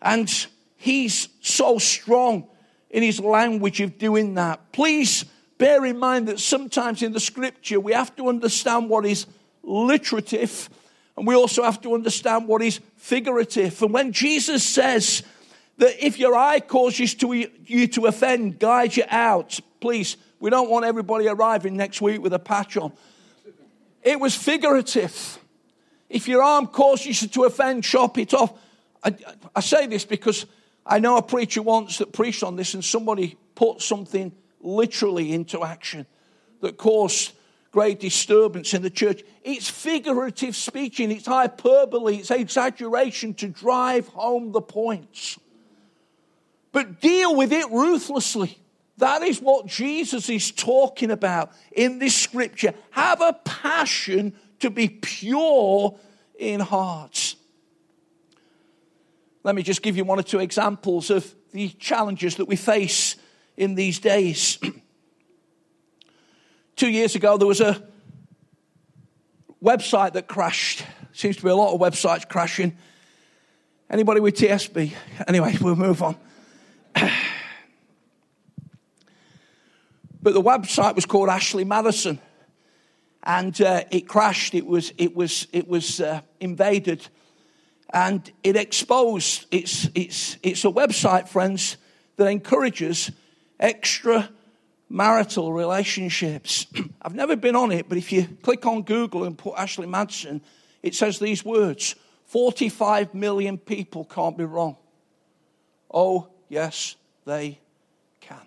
And 0.00 0.30
he's 0.78 1.28
so 1.42 1.76
strong 1.76 2.46
in 2.88 3.02
his 3.02 3.20
language 3.20 3.82
of 3.82 3.98
doing 3.98 4.36
that. 4.36 4.72
Please 4.72 5.26
bear 5.58 5.84
in 5.84 5.98
mind 5.98 6.28
that 6.28 6.40
sometimes 6.40 7.02
in 7.02 7.12
the 7.12 7.20
scripture 7.20 7.78
we 7.78 7.92
have 7.92 8.16
to 8.16 8.30
understand 8.30 8.88
what 8.88 9.04
is 9.04 9.26
literative 9.62 10.70
and 11.16 11.26
we 11.26 11.34
also 11.34 11.62
have 11.62 11.80
to 11.82 11.94
understand 11.94 12.48
what 12.48 12.62
is 12.62 12.80
figurative. 12.96 13.80
And 13.82 13.92
when 13.92 14.12
Jesus 14.12 14.64
says 14.64 15.22
that 15.78 16.04
if 16.04 16.18
your 16.18 16.34
eye 16.34 16.60
causes 16.60 17.14
to, 17.16 17.32
you 17.32 17.86
to 17.88 18.06
offend, 18.06 18.58
guide 18.58 18.96
you 18.96 19.04
out, 19.08 19.58
please, 19.80 20.16
we 20.40 20.50
don't 20.50 20.68
want 20.68 20.84
everybody 20.84 21.28
arriving 21.28 21.76
next 21.76 22.00
week 22.00 22.20
with 22.20 22.32
a 22.32 22.38
patch 22.38 22.76
on. 22.76 22.92
It 24.02 24.18
was 24.18 24.34
figurative. 24.34 25.38
If 26.10 26.28
your 26.28 26.42
arm 26.42 26.66
causes 26.66 27.22
you 27.22 27.28
to 27.28 27.44
offend, 27.44 27.84
chop 27.84 28.18
it 28.18 28.34
off. 28.34 28.52
I, 29.02 29.14
I 29.54 29.60
say 29.60 29.86
this 29.86 30.04
because 30.04 30.46
I 30.84 30.98
know 30.98 31.16
a 31.16 31.22
preacher 31.22 31.62
once 31.62 31.98
that 31.98 32.12
preached 32.12 32.42
on 32.42 32.56
this 32.56 32.74
and 32.74 32.84
somebody 32.84 33.36
put 33.54 33.80
something 33.80 34.32
literally 34.60 35.32
into 35.32 35.62
action 35.62 36.06
that 36.60 36.76
caused 36.76 37.32
great 37.74 37.98
disturbance 37.98 38.72
in 38.72 38.82
the 38.82 38.88
church. 38.88 39.24
It's 39.42 39.68
figurative 39.68 40.54
speaking, 40.54 41.10
it's 41.10 41.26
hyperbole, 41.26 42.18
it's 42.18 42.30
exaggeration 42.30 43.34
to 43.34 43.48
drive 43.48 44.06
home 44.08 44.52
the 44.52 44.62
points. 44.62 45.40
but 46.70 47.00
deal 47.00 47.34
with 47.34 47.52
it 47.52 47.68
ruthlessly. 47.70 48.58
That 48.98 49.22
is 49.22 49.40
what 49.40 49.66
Jesus 49.66 50.28
is 50.28 50.52
talking 50.52 51.10
about 51.10 51.50
in 51.72 51.98
this 51.98 52.14
scripture. 52.14 52.74
Have 52.92 53.20
a 53.20 53.32
passion 53.44 54.34
to 54.60 54.70
be 54.70 54.88
pure 54.88 55.98
in 56.38 56.60
heart. 56.60 57.34
Let 59.42 59.56
me 59.56 59.64
just 59.64 59.82
give 59.82 59.96
you 59.96 60.04
one 60.04 60.20
or 60.20 60.22
two 60.22 60.38
examples 60.38 61.10
of 61.10 61.34
the 61.50 61.70
challenges 61.70 62.36
that 62.36 62.46
we 62.46 62.54
face 62.54 63.16
in 63.56 63.74
these 63.74 63.98
days. 63.98 64.58
Two 66.76 66.88
years 66.88 67.14
ago, 67.14 67.38
there 67.38 67.46
was 67.46 67.60
a 67.60 67.80
website 69.62 70.14
that 70.14 70.26
crashed. 70.26 70.84
Seems 71.12 71.36
to 71.36 71.44
be 71.44 71.48
a 71.48 71.54
lot 71.54 71.72
of 71.72 71.80
websites 71.80 72.28
crashing. 72.28 72.76
Anybody 73.88 74.18
with 74.18 74.34
TSB? 74.34 74.92
Anyway, 75.28 75.56
we'll 75.60 75.76
move 75.76 76.02
on. 76.02 76.16
but 76.94 77.12
the 80.34 80.42
website 80.42 80.96
was 80.96 81.06
called 81.06 81.28
Ashley 81.28 81.64
Madison, 81.64 82.18
and 83.22 83.60
uh, 83.60 83.84
it 83.92 84.08
crashed. 84.08 84.54
It 84.54 84.66
was 84.66 84.92
it 84.98 85.14
was 85.14 85.46
it 85.52 85.68
was 85.68 86.00
uh, 86.00 86.22
invaded, 86.40 87.06
and 87.92 88.28
it 88.42 88.56
exposed. 88.56 89.46
It's 89.52 89.88
it's 89.94 90.38
it's 90.42 90.64
a 90.64 90.72
website, 90.72 91.28
friends, 91.28 91.76
that 92.16 92.26
encourages 92.26 93.12
extra 93.60 94.28
marital 94.88 95.52
relationships. 95.52 96.66
I've 97.02 97.14
never 97.14 97.36
been 97.36 97.56
on 97.56 97.72
it, 97.72 97.88
but 97.88 97.98
if 97.98 98.12
you 98.12 98.26
click 98.42 98.66
on 98.66 98.82
Google 98.82 99.24
and 99.24 99.36
put 99.36 99.54
Ashley 99.56 99.86
Madison, 99.86 100.40
it 100.82 100.94
says 100.94 101.18
these 101.18 101.44
words 101.44 101.94
45 102.26 103.14
million 103.14 103.58
people 103.58 104.04
can't 104.04 104.36
be 104.36 104.44
wrong. 104.44 104.76
Oh, 105.92 106.28
yes, 106.48 106.96
they 107.24 107.58
can. 108.20 108.40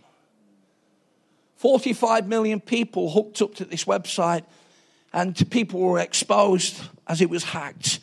45 1.55 2.27
million 2.27 2.59
people 2.59 3.09
hooked 3.09 3.41
up 3.41 3.55
to 3.55 3.65
this 3.65 3.85
website, 3.85 4.43
and 5.13 5.49
people 5.49 5.79
were 5.79 5.99
exposed 5.99 6.81
as 7.07 7.21
it 7.21 7.29
was 7.29 7.43
hacked, 7.43 7.99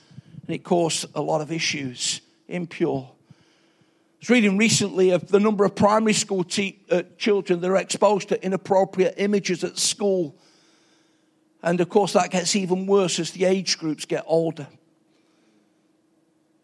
and 0.47 0.55
it 0.55 0.65
caused 0.65 1.07
a 1.15 1.21
lot 1.21 1.41
of 1.41 1.53
issues. 1.53 2.21
Impure 2.49 3.11
was 4.25 4.31
reading 4.31 4.57
recently 4.57 5.11
of 5.11 5.29
the 5.29 5.39
number 5.39 5.67
of 5.67 5.75
primary 5.75 6.15
school 6.15 6.43
te- 6.43 6.81
uh, 6.91 7.03
children 7.19 7.61
that 7.61 7.69
are 7.69 7.77
exposed 7.77 8.31
to 8.31 8.43
inappropriate 8.43 9.13
images 9.19 9.63
at 9.63 9.77
school. 9.77 10.35
And 11.63 11.79
of 11.79 11.91
course, 11.91 12.15
that 12.15 12.31
gets 12.31 12.57
even 12.57 12.87
worse 12.87 13.19
as 13.19 13.33
the 13.33 13.45
age 13.45 13.77
groups 13.77 14.07
get 14.07 14.25
older. 14.27 14.67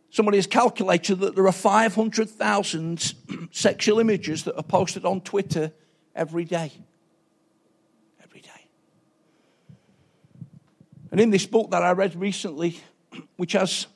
Somebody 0.08 0.38
has 0.38 0.46
calculated 0.46 1.16
that 1.16 1.34
there 1.34 1.46
are 1.46 1.52
500,000 1.52 3.14
sexual 3.50 4.00
images 4.00 4.44
that 4.44 4.56
are 4.56 4.62
posted 4.62 5.04
on 5.04 5.20
Twitter 5.20 5.70
every 6.14 6.46
day. 6.46 6.72
Every 8.24 8.40
day. 8.40 8.68
And 11.10 11.20
in 11.20 11.28
this 11.28 11.44
book 11.44 11.72
that 11.72 11.82
I 11.82 11.92
read 11.92 12.16
recently, 12.16 12.80
which 13.36 13.52
has 13.52 13.86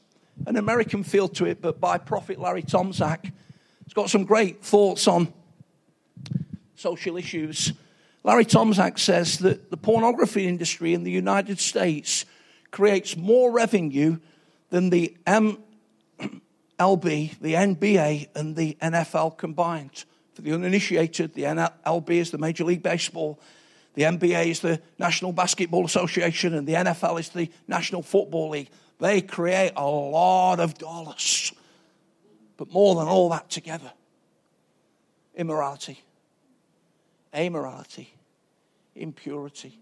an 0.47 0.57
American 0.57 1.03
feel 1.03 1.29
to 1.29 1.47
it, 1.47 1.63
but 1.63 1.81
by 1.81 1.97
Prophet 1.97 2.39
Larry 2.39 2.63
Tomczak, 2.63 3.33
He's 3.95 4.03
got 4.03 4.11
some 4.11 4.25
great 4.25 4.61
thoughts 4.65 5.07
on 5.07 5.33
social 6.75 7.17
issues. 7.17 7.73
Larry 8.25 8.45
Tomczak 8.45 8.99
says 8.99 9.39
that 9.39 9.71
the 9.71 9.77
pornography 9.77 10.49
industry 10.49 10.95
in 10.95 11.05
the 11.05 11.13
United 11.13 11.61
States 11.61 12.25
creates 12.73 13.17
more 13.17 13.53
revenue 13.53 14.19
than 14.71 14.91
the 14.91 15.17
MLB, 15.29 15.59
the 17.41 17.55
NBA, 17.55 18.31
and 18.35 18.57
the 18.57 18.77
NFL 18.83 19.39
combined. 19.39 20.05
For 20.33 20.43
the 20.43 20.55
uninitiated, 20.55 21.35
the 21.35 21.45
MLB 21.45 22.11
is 22.11 22.33
the 22.33 22.39
Major 22.39 22.65
League 22.65 22.83
Baseball, 22.83 23.39
the 23.95 24.03
NBA 24.03 24.47
is 24.47 24.59
the 24.59 24.83
National 24.99 25.31
Basketball 25.31 25.85
Association, 25.85 26.53
and 26.53 26.67
the 26.67 26.75
NFL 26.75 27.21
is 27.21 27.29
the 27.29 27.49
National 27.69 28.03
Football 28.03 28.51
League. 28.51 28.71
They 28.99 29.21
create 29.21 29.71
a 29.77 29.87
lot 29.87 30.59
of 30.59 30.77
dollars. 30.79 31.53
But 32.57 32.73
more 32.73 32.95
than 32.95 33.09
all 33.09 33.29
that 33.31 33.51
together, 33.51 33.93
immorality, 35.35 36.01
amorality, 37.35 38.09
impurity. 38.95 39.79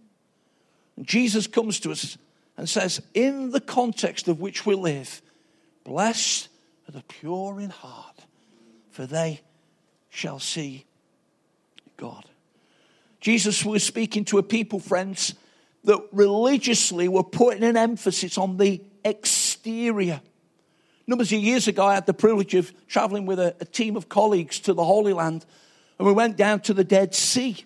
And 0.96 1.06
Jesus 1.06 1.46
comes 1.46 1.80
to 1.80 1.90
us 1.90 2.16
and 2.56 2.68
says, 2.68 3.02
in 3.14 3.50
the 3.50 3.60
context 3.60 4.28
of 4.28 4.40
which 4.40 4.64
we 4.64 4.74
live, 4.74 5.20
blessed 5.84 6.48
are 6.88 6.92
the 6.92 7.02
pure 7.02 7.60
in 7.60 7.70
heart, 7.70 8.24
for 8.90 9.06
they 9.06 9.40
shall 10.08 10.38
see 10.38 10.84
God. 11.96 12.24
Jesus 13.20 13.64
was 13.64 13.84
speaking 13.84 14.24
to 14.26 14.38
a 14.38 14.42
people, 14.42 14.80
friends, 14.80 15.34
that 15.84 16.00
religiously 16.12 17.08
were 17.08 17.22
putting 17.22 17.64
an 17.64 17.76
emphasis 17.76 18.38
on 18.38 18.56
the 18.56 18.80
exterior 19.04 20.20
Numbers 21.06 21.32
of 21.32 21.40
years 21.40 21.68
ago, 21.68 21.87
I 21.87 21.94
had 21.94 22.06
the 22.06 22.14
privilege 22.14 22.54
of 22.54 22.73
traveling 22.87 23.26
with 23.26 23.40
a, 23.40 23.54
a 23.61 23.64
team 23.64 23.97
of 23.97 24.09
colleagues 24.09 24.61
to 24.61 24.75
the 24.75 24.85
Holy 24.85 25.12
Land, 25.12 25.44
and 25.99 26.06
we 26.06 26.12
went 26.12 26.37
down 26.37 26.61
to 26.61 26.75
the 26.75 26.85
Dead 26.85 27.14
Sea. 27.14 27.64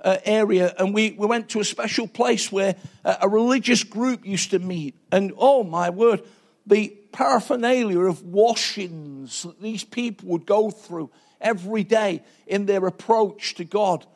Uh, 0.00 0.16
area, 0.24 0.72
and 0.78 0.94
we, 0.94 1.10
we 1.18 1.26
went 1.26 1.48
to 1.48 1.58
a 1.58 1.64
special 1.64 2.06
place 2.06 2.52
where 2.52 2.76
a 3.04 3.28
religious 3.28 3.82
group 3.82 4.24
used 4.24 4.52
to 4.52 4.60
meet. 4.60 4.94
And 5.10 5.32
oh 5.36 5.64
my 5.64 5.90
word, 5.90 6.22
the 6.68 6.96
paraphernalia 7.10 7.98
of 8.02 8.22
washings 8.22 9.42
that 9.42 9.60
these 9.60 9.82
people 9.82 10.28
would 10.28 10.46
go 10.46 10.70
through 10.70 11.10
every 11.40 11.82
day 11.82 12.22
in 12.46 12.66
their 12.66 12.86
approach 12.86 13.56
to 13.56 13.64
God. 13.64 14.06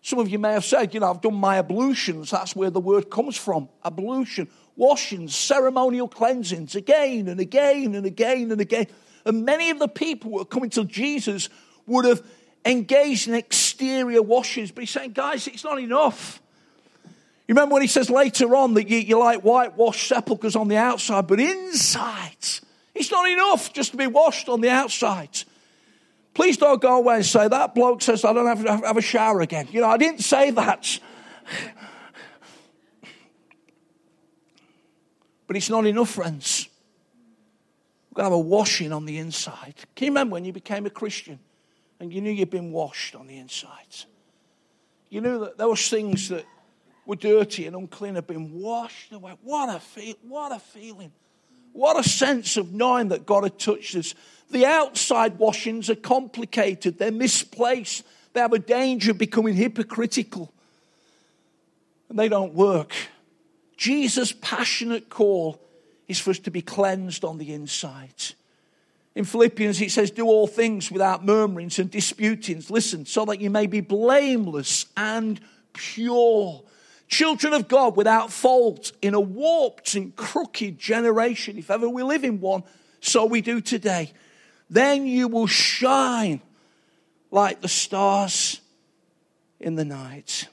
Some 0.00 0.20
of 0.20 0.30
you 0.30 0.38
may 0.38 0.52
have 0.52 0.64
said, 0.64 0.94
you 0.94 1.00
know, 1.00 1.10
I've 1.10 1.20
done 1.20 1.34
my 1.34 1.58
ablutions. 1.58 2.30
That's 2.30 2.56
where 2.56 2.70
the 2.70 2.80
word 2.80 3.10
comes 3.10 3.36
from 3.36 3.68
ablution 3.84 4.48
washings, 4.76 5.34
ceremonial 5.34 6.08
cleansings, 6.08 6.74
again 6.74 7.28
and 7.28 7.40
again 7.40 7.94
and 7.94 8.06
again 8.06 8.52
and 8.52 8.60
again. 8.60 8.86
And 9.24 9.44
many 9.44 9.70
of 9.70 9.78
the 9.78 9.88
people 9.88 10.30
who 10.30 10.38
were 10.38 10.44
coming 10.44 10.70
to 10.70 10.84
Jesus 10.84 11.48
would 11.86 12.04
have 12.04 12.22
engaged 12.64 13.28
in 13.28 13.34
exterior 13.34 14.22
washings, 14.22 14.70
but 14.70 14.82
he's 14.82 14.90
saying, 14.90 15.12
guys, 15.12 15.46
it's 15.46 15.64
not 15.64 15.80
enough. 15.80 16.42
You 17.48 17.54
remember 17.54 17.74
when 17.74 17.82
he 17.82 17.88
says 17.88 18.10
later 18.10 18.56
on 18.56 18.74
that 18.74 18.88
you, 18.88 18.98
you 18.98 19.18
like 19.18 19.42
whitewashed 19.42 20.08
sepulchres 20.08 20.56
on 20.56 20.66
the 20.66 20.76
outside, 20.76 21.28
but 21.28 21.38
inside, 21.38 22.36
it's 22.94 23.10
not 23.10 23.28
enough 23.28 23.72
just 23.72 23.92
to 23.92 23.96
be 23.96 24.08
washed 24.08 24.48
on 24.48 24.60
the 24.60 24.68
outside. 24.68 25.30
Please 26.34 26.56
don't 26.56 26.82
go 26.82 26.98
away 26.98 27.16
and 27.16 27.24
say, 27.24 27.46
that 27.48 27.74
bloke 27.74 28.02
says 28.02 28.24
I 28.24 28.32
don't 28.32 28.46
have 28.46 28.64
to 28.64 28.86
have 28.86 28.96
a 28.96 29.00
shower 29.00 29.40
again. 29.40 29.68
You 29.70 29.80
know, 29.80 29.88
I 29.88 29.96
didn't 29.96 30.20
say 30.20 30.50
that. 30.50 30.98
But 35.46 35.56
it's 35.56 35.70
not 35.70 35.86
enough, 35.86 36.10
friends. 36.10 36.68
We've 38.10 38.16
got 38.16 38.22
to 38.22 38.30
have 38.30 38.32
a 38.32 38.38
washing 38.38 38.92
on 38.92 39.04
the 39.04 39.18
inside. 39.18 39.74
Can 39.94 40.06
you 40.06 40.10
remember 40.10 40.34
when 40.34 40.44
you 40.44 40.52
became 40.52 40.86
a 40.86 40.90
Christian 40.90 41.38
and 42.00 42.12
you 42.12 42.20
knew 42.20 42.30
you'd 42.30 42.50
been 42.50 42.72
washed 42.72 43.14
on 43.14 43.26
the 43.26 43.38
inside? 43.38 43.70
You 45.10 45.20
knew 45.20 45.40
that 45.40 45.58
those 45.58 45.88
things 45.88 46.28
that 46.30 46.44
were 47.06 47.16
dirty 47.16 47.66
and 47.66 47.76
unclean 47.76 48.16
had 48.16 48.26
been 48.26 48.60
washed 48.60 49.12
away. 49.12 49.34
What 49.42 49.74
a, 49.74 49.78
feel, 49.78 50.14
what 50.22 50.52
a 50.52 50.58
feeling. 50.58 51.12
What 51.72 51.98
a 51.98 52.08
sense 52.08 52.56
of 52.56 52.72
knowing 52.72 53.08
that 53.08 53.26
God 53.26 53.44
had 53.44 53.58
touched 53.58 53.94
us. 53.96 54.14
The 54.50 54.64
outside 54.64 55.38
washings 55.38 55.90
are 55.90 55.94
complicated, 55.96 56.98
they're 56.98 57.12
misplaced, 57.12 58.04
they 58.32 58.40
have 58.40 58.52
a 58.52 58.58
danger 58.58 59.10
of 59.10 59.18
becoming 59.18 59.54
hypocritical, 59.54 60.52
and 62.08 62.18
they 62.18 62.28
don't 62.28 62.54
work. 62.54 62.94
Jesus' 63.76 64.32
passionate 64.32 65.08
call 65.08 65.60
is 66.08 66.18
for 66.18 66.30
us 66.30 66.38
to 66.40 66.50
be 66.50 66.62
cleansed 66.62 67.24
on 67.24 67.38
the 67.38 67.52
inside. 67.52 68.14
In 69.14 69.24
Philippians, 69.24 69.80
it 69.80 69.90
says, 69.90 70.10
Do 70.10 70.26
all 70.26 70.46
things 70.46 70.90
without 70.90 71.24
murmurings 71.24 71.78
and 71.78 71.90
disputings. 71.90 72.70
Listen, 72.70 73.06
so 73.06 73.24
that 73.24 73.40
you 73.40 73.50
may 73.50 73.66
be 73.66 73.80
blameless 73.80 74.86
and 74.96 75.40
pure. 75.72 76.62
Children 77.08 77.52
of 77.52 77.68
God 77.68 77.96
without 77.96 78.32
fault 78.32 78.92
in 79.00 79.14
a 79.14 79.20
warped 79.20 79.94
and 79.94 80.14
crooked 80.16 80.78
generation, 80.78 81.56
if 81.56 81.70
ever 81.70 81.88
we 81.88 82.02
live 82.02 82.24
in 82.24 82.40
one, 82.40 82.62
so 83.00 83.24
we 83.24 83.40
do 83.40 83.60
today. 83.60 84.12
Then 84.68 85.06
you 85.06 85.28
will 85.28 85.46
shine 85.46 86.40
like 87.30 87.60
the 87.60 87.68
stars 87.68 88.60
in 89.60 89.76
the 89.76 89.84
night. 89.84 90.48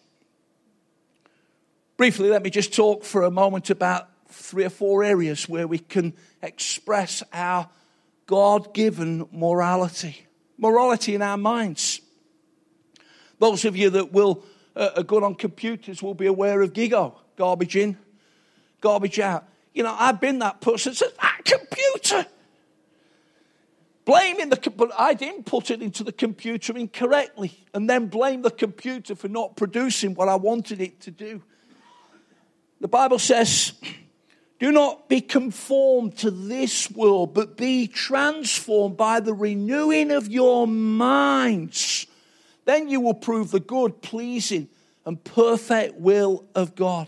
Briefly, 1.96 2.30
let 2.30 2.44
me 2.44 2.50
just 2.50 2.74
talk 2.74 3.04
for 3.04 3.24
a 3.24 3.32
moment 3.32 3.70
about 3.70 4.10
three 4.28 4.66
or 4.66 4.70
four 4.70 5.04
areas 5.04 5.48
where 5.48 5.68
we 5.68 5.78
can 5.78 6.14
express 6.42 7.22
our 7.32 7.70
God 8.26 8.74
given 8.74 9.28
morality. 9.32 10.26
Morality 10.58 11.14
in 11.14 11.22
our 11.22 11.38
minds. 11.38 12.02
Those 13.40 13.66
of 13.66 13.78
you 13.78 13.92
that 13.92 14.12
will 14.12 14.44
uh, 14.76 14.90
are 14.98 15.04
good 15.04 15.24
on 15.24 15.36
computers 15.36 16.02
will 16.02 16.16
be 16.16 16.26
aware 16.26 16.62
of 16.62 16.74
GIGO 16.74 17.16
garbage 17.36 17.76
in, 17.76 17.98
garbage 18.82 19.20
out. 19.20 19.46
You 19.74 19.84
know, 19.84 19.96
I've 19.98 20.20
been 20.20 20.40
that 20.40 20.62
person 20.62 20.92
that 20.92 20.98
says, 20.98 21.14
ah, 21.20 21.36
computer. 21.44 22.26
Blaming 24.06 24.50
the, 24.50 24.72
but 24.76 24.92
I'd 25.00 25.22
input 25.22 25.72
it 25.72 25.82
into 25.82 26.04
the 26.04 26.12
computer 26.12 26.78
incorrectly 26.78 27.58
and 27.74 27.90
then 27.90 28.08
blame 28.08 28.42
the 28.42 28.52
computer 28.52 29.16
for 29.16 29.30
not 29.30 29.56
producing 29.56 30.14
what 30.14 30.28
I 30.28 30.36
wanted 30.36 30.82
it 30.82 31.00
to 31.02 31.12
do. 31.12 31.42
The 32.84 32.90
Bible 32.90 33.18
says, 33.18 33.72
do 34.60 34.70
not 34.70 35.08
be 35.08 35.22
conformed 35.22 36.18
to 36.18 36.30
this 36.30 36.92
world, 36.92 37.34
but 37.34 37.56
be 37.56 37.88
transformed 37.88 38.98
by 38.98 39.22
the 39.22 39.34
renewing 39.34 40.12
of 40.12 40.28
your 40.28 40.68
minds. 40.68 42.06
Then 42.66 42.90
you 42.90 43.00
will 43.00 43.14
prove 43.14 43.52
the 43.52 43.62
good, 43.62 44.02
pleasing, 44.02 44.68
and 45.06 45.24
perfect 45.24 45.96
will 45.96 46.44
of 46.56 46.76
God. 46.76 47.08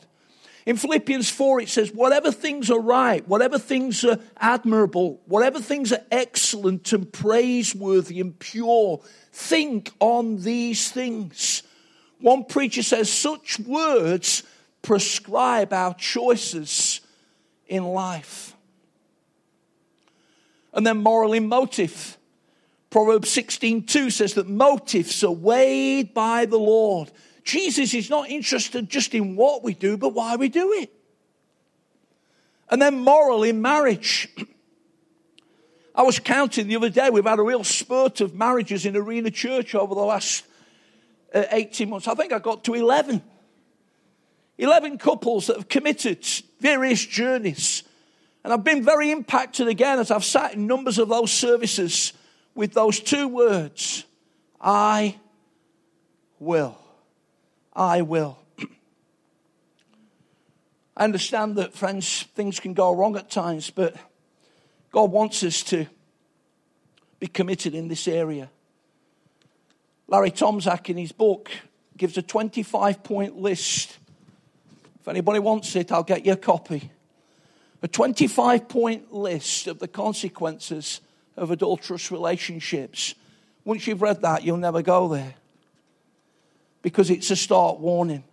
In 0.65 0.77
Philippians 0.77 1.29
4, 1.29 1.63
it 1.63 1.67
says, 1.67 1.91
whatever 1.91 2.32
things 2.32 2.72
are 2.72 2.79
right, 2.79 3.27
whatever 3.27 3.60
things 3.60 4.05
are 4.05 4.20
admirable, 4.38 5.20
whatever 5.25 5.60
things 5.60 5.91
are 5.91 6.05
excellent 6.10 6.94
and 6.94 7.12
praiseworthy 7.12 8.22
and 8.22 8.39
pure, 8.39 9.01
think 9.34 9.91
on 10.00 10.38
these 10.41 10.89
things. 10.89 11.63
One 12.22 12.46
preacher 12.46 12.82
says, 12.82 13.12
such 13.12 13.60
words 13.60 14.44
prescribe 14.85 15.73
our 15.73 15.95
choices 15.95 17.01
in 17.67 17.83
life. 17.83 18.55
And 20.73 20.85
then 20.85 20.97
moral 20.97 21.33
in 21.33 21.47
motive. 21.47 22.17
Proverbs 22.91 23.29
16:2 23.29 24.11
says 24.11 24.35
that 24.35 24.47
motives 24.47 25.23
are 25.23 25.31
weighed 25.31 26.13
by 26.13 26.45
the 26.45 26.59
Lord. 26.59 27.11
Jesus 27.43 27.93
is 27.93 28.09
not 28.09 28.29
interested 28.29 28.89
just 28.89 29.13
in 29.15 29.35
what 29.35 29.63
we 29.63 29.73
do, 29.73 29.97
but 29.97 30.09
why 30.09 30.35
we 30.35 30.49
do 30.49 30.71
it. 30.73 30.93
And 32.69 32.81
then 32.81 32.99
moral 32.99 33.43
in 33.43 33.61
marriage. 33.61 34.29
I 35.95 36.03
was 36.03 36.19
counting 36.19 36.67
the 36.67 36.75
other 36.75 36.89
day, 36.89 37.09
we've 37.09 37.25
had 37.25 37.39
a 37.39 37.43
real 37.43 37.63
spurt 37.63 38.21
of 38.21 38.35
marriages 38.35 38.85
in 38.85 38.95
Arena 38.97 39.31
Church 39.31 39.73
over 39.73 39.95
the 39.95 40.01
last 40.01 40.43
uh, 41.33 41.45
18 41.51 41.89
months. 41.89 42.07
I 42.07 42.15
think 42.15 42.33
I 42.33 42.39
got 42.39 42.63
to 42.65 42.73
11. 42.73 43.21
11 44.57 44.97
couples 44.97 45.47
that 45.47 45.57
have 45.57 45.67
committed 45.67 46.25
various 46.59 47.05
journeys. 47.05 47.83
And 48.43 48.53
I've 48.53 48.63
been 48.63 48.83
very 48.83 49.12
impacted 49.12 49.67
again 49.67 50.00
as 50.00 50.12
I've 50.12 50.24
sat 50.24 50.53
in 50.53 50.67
numbers 50.67 50.97
of 50.97 51.09
those 51.09 51.31
services 51.31 52.13
with 52.53 52.74
those 52.74 53.00
two 53.00 53.27
words 53.27 54.05
I 54.62 55.19
will. 56.39 56.77
I 57.74 58.01
will. 58.01 58.39
I 60.97 61.03
understand 61.03 61.57
that, 61.57 61.74
friends, 61.74 62.24
things 62.35 62.59
can 62.59 62.74
go 62.74 62.95
wrong 62.95 63.17
at 63.17 63.29
times, 63.29 63.69
but 63.69 63.95
God 64.91 65.12
wants 65.12 65.43
us 65.43 65.62
to 65.63 65.88
be 67.19 67.27
committed 67.27 67.75
in 67.75 67.89
this 67.89 68.07
area. 68.07 68.50
Larry 70.07 70.31
Tomczak, 70.31 70.89
in 70.89 70.97
his 70.97 71.12
book, 71.12 71.51
gives 71.97 72.17
a 72.17 72.21
25 72.21 73.03
point 73.03 73.38
list. 73.38 73.97
If 75.05 75.09
anybody 75.09 75.38
wants 75.38 75.75
it, 75.75 75.91
I'll 75.91 76.01
get 76.01 76.25
you 76.25 76.31
a 76.31 76.35
copy. 76.35 76.89
A 77.83 77.88
25 77.88 78.67
point 78.67 79.13
list 79.13 79.67
of 79.67 79.77
the 79.77 79.88
consequences 79.88 81.00
of 81.38 81.51
adulterous 81.51 82.09
relationships. 82.09 83.13
Once 83.63 83.85
you've 83.85 84.01
read 84.01 84.24
that, 84.24 84.43
you'll 84.43 84.57
never 84.57 84.81
go 84.81 85.07
there 85.07 85.35
because 86.81 87.12
it's 87.12 87.29
a 87.29 87.35
start 87.35 87.79
warning. 87.79 88.24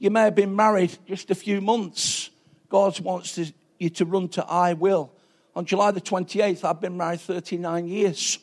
You 0.00 0.10
may 0.10 0.22
have 0.22 0.34
been 0.34 0.56
married 0.56 0.98
just 1.06 1.30
a 1.30 1.34
few 1.36 1.60
months. 1.60 2.30
God 2.68 2.98
wants 2.98 3.36
to, 3.36 3.52
you 3.78 3.90
to 3.90 4.04
run 4.04 4.26
to 4.30 4.44
I 4.44 4.72
will. 4.72 5.12
On 5.54 5.64
July 5.64 5.92
the 5.92 6.00
28th, 6.00 6.64
I've 6.64 6.80
been 6.80 6.96
married 6.96 7.20
39 7.20 7.86
years. 7.86 8.40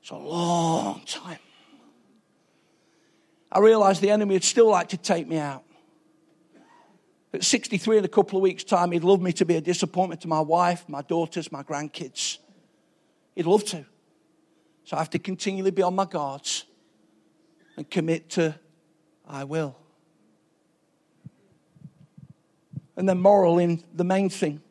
It's 0.00 0.10
a 0.10 0.16
long 0.16 1.02
time. 1.06 1.40
I 3.50 3.58
realized 3.58 4.00
the 4.00 4.10
enemy 4.10 4.36
would 4.36 4.44
still 4.44 4.70
like 4.70 4.90
to 4.90 4.96
take 4.96 5.26
me 5.26 5.38
out. 5.38 5.64
At 7.32 7.44
63 7.44 7.98
in 7.98 8.04
a 8.04 8.08
couple 8.08 8.38
of 8.38 8.42
weeks' 8.42 8.64
time, 8.64 8.92
he'd 8.92 9.04
love 9.04 9.20
me 9.20 9.32
to 9.32 9.44
be 9.44 9.56
a 9.56 9.60
disappointment 9.60 10.20
to 10.22 10.28
my 10.28 10.40
wife, 10.40 10.88
my 10.88 11.02
daughters, 11.02 11.50
my 11.50 11.62
grandkids. 11.62 12.38
He'd 13.34 13.46
love 13.46 13.64
to. 13.66 13.84
So 14.84 14.96
I 14.96 15.00
have 15.00 15.10
to 15.10 15.18
continually 15.18 15.72
be 15.72 15.82
on 15.82 15.94
my 15.94 16.04
guards 16.04 16.64
and 17.76 17.90
commit 17.90 18.30
to, 18.30 18.54
I 19.26 19.44
will. 19.44 19.76
And 22.96 23.08
then 23.08 23.20
moral 23.20 23.58
in 23.58 23.82
the 23.94 24.04
main 24.04 24.30
thing. 24.30 24.62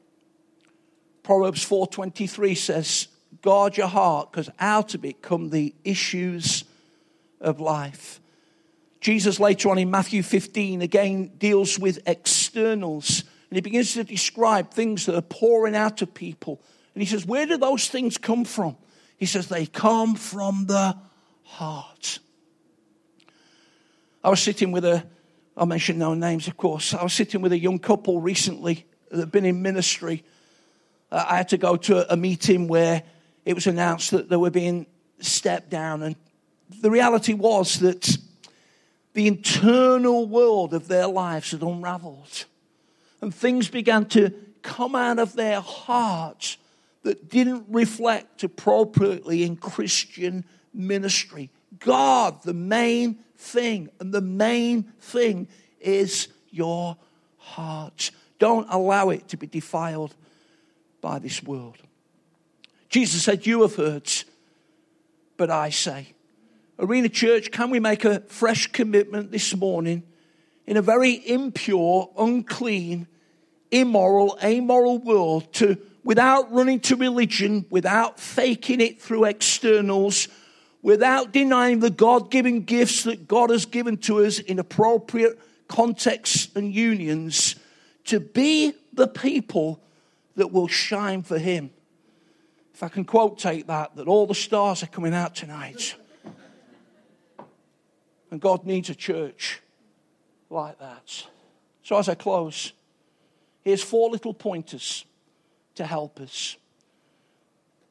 Proverbs 1.22 1.64
4:23 1.64 2.56
says, 2.56 3.08
"Guard 3.42 3.78
your 3.78 3.88
heart, 3.88 4.32
because 4.32 4.50
out 4.60 4.96
of 4.96 5.06
it 5.06 5.22
come 5.22 5.50
the 5.50 5.76
issues 5.84 6.64
of 7.40 7.60
life." 7.60 8.20
Jesus 9.02 9.40
later 9.40 9.70
on 9.70 9.78
in 9.78 9.92
Matthew 9.92 10.24
15 10.24 10.82
again 10.82 11.32
deals 11.38 11.78
with 11.78 12.00
externals, 12.56 13.24
and 13.50 13.58
he 13.58 13.62
begins 13.62 13.94
to 13.94 14.04
describe 14.04 14.72
things 14.72 15.06
that 15.06 15.16
are 15.16 15.22
pouring 15.22 15.76
out 15.76 16.02
of 16.02 16.14
people. 16.14 16.62
And 16.94 17.02
he 17.02 17.08
says, 17.08 17.26
"Where 17.26 17.46
do 17.46 17.58
those 17.58 17.90
things 17.90 18.18
come 18.18 18.46
from?" 18.46 18.78
He 19.18 19.26
says, 19.26 19.48
"They 19.48 19.66
come 19.66 20.16
from 20.16 20.66
the 20.68 20.98
heart." 21.44 22.20
I 24.24 24.30
was 24.30 24.42
sitting 24.42 24.72
with 24.72 24.86
a, 24.86 25.06
I'll 25.56 25.66
mention 25.66 26.00
no 26.00 26.14
names, 26.14 26.48
of 26.48 26.58
course. 26.58 26.94
I 26.94 27.04
was 27.04 27.14
sitting 27.14 27.42
with 27.42 27.52
a 27.52 27.60
young 27.60 27.78
couple 27.78 28.22
recently 28.22 28.86
that 29.12 29.20
had 29.20 29.32
been 29.32 29.46
in 29.46 29.62
ministry. 29.62 30.24
Uh, 31.12 31.26
I 31.28 31.38
had 31.38 31.50
to 31.50 31.58
go 31.58 31.76
to 31.76 32.12
a 32.12 32.18
meeting 32.18 32.68
where 32.68 33.04
it 33.44 33.54
was 33.54 33.68
announced 33.68 34.12
that 34.12 34.30
they 34.30 34.38
were 34.38 34.50
being 34.50 34.88
stepped 35.20 35.70
down. 35.70 36.02
And 36.02 36.16
the 36.82 36.90
reality 36.90 37.34
was 37.34 37.80
that 37.80 38.18
the 39.16 39.28
internal 39.28 40.28
world 40.28 40.74
of 40.74 40.90
their 40.90 41.08
lives 41.08 41.52
had 41.52 41.64
unraveled. 41.64 42.46
And 43.22 43.34
things 43.34 43.70
began 43.70 44.06
to 44.08 44.32
come 44.62 44.94
out 44.94 45.20
of 45.20 45.34
their 45.34 45.62
hearts 45.62 46.58
that 47.04 47.30
didn't 47.30 47.66
reflect 47.70 48.44
appropriately 48.44 49.44
in 49.44 49.56
Christian 49.56 50.44
ministry. 50.74 51.50
God, 51.80 52.44
the 52.44 52.54
main 52.54 53.20
thing. 53.38 53.90
And 54.02 54.14
the 54.14 54.22
main 54.22 54.84
thing 55.00 55.48
is 55.80 56.28
your 56.52 56.98
heart. 57.38 58.12
Don't 58.38 58.68
allow 58.70 59.12
it 59.12 59.30
to 59.30 59.38
be 59.38 59.48
defiled 59.48 60.14
by 61.00 61.20
this 61.20 61.42
world. 61.42 61.78
Jesus 62.90 63.24
said, 63.24 63.46
You 63.46 63.62
have 63.62 63.76
heard, 63.76 64.12
but 65.38 65.50
I 65.50 65.70
say. 65.70 66.15
Arena 66.78 67.08
Church, 67.08 67.52
can 67.52 67.70
we 67.70 67.80
make 67.80 68.04
a 68.04 68.20
fresh 68.22 68.68
commitment 68.68 69.32
this 69.32 69.56
morning 69.56 70.04
in 70.68 70.76
a 70.76 70.82
very 70.82 71.14
impure, 71.14 72.10
unclean, 72.18 73.08
immoral, 73.72 74.38
amoral 74.44 74.98
world 75.00 75.54
to, 75.54 75.78
without 76.04 76.52
running 76.52 76.82
to 76.82 76.96
religion, 76.96 77.66
without 77.70 78.20
faking 78.20 78.82
it 78.82 79.02
through 79.02 79.24
externals, 79.24 80.28
without 80.82 81.32
denying 81.32 81.80
the 81.80 81.90
God 81.90 82.30
given 82.30 82.64
gifts 82.64 83.04
that 83.04 83.28
God 83.28 83.52
has 83.52 83.66
given 83.66 83.98
to 84.00 84.26
us 84.26 84.40
in 84.40 84.60
appropriate 84.60 85.40
contexts 85.68 86.50
and 86.56 86.74
unions, 86.74 87.56
to 88.06 88.20
be 88.20 88.74
the 88.94 89.08
people 89.08 89.80
that 90.36 90.52
will 90.52 90.68
shine 90.68 91.24
for 91.24 91.40
Him. 91.40 91.72
If 92.74 92.84
I 92.84 92.90
can 92.90 93.06
quote 93.06 93.40
take 93.40 93.68
that, 93.68 93.96
that 93.96 94.08
all 94.08 94.28
the 94.28 94.36
stars 94.36 94.84
are 94.84 94.88
coming 94.88 95.14
out 95.14 95.36
tonight. 95.36 95.96
And 98.36 98.42
God 98.42 98.66
needs 98.66 98.90
a 98.90 98.96
church 98.96 99.62
like 100.50 100.78
that. 100.80 101.24
So 101.84 101.98
as 101.98 102.10
I 102.10 102.16
close, 102.16 102.74
here's 103.64 103.82
four 103.82 104.10
little 104.10 104.34
pointers 104.34 105.06
to 105.76 105.86
help 105.86 106.20
us. 106.20 106.58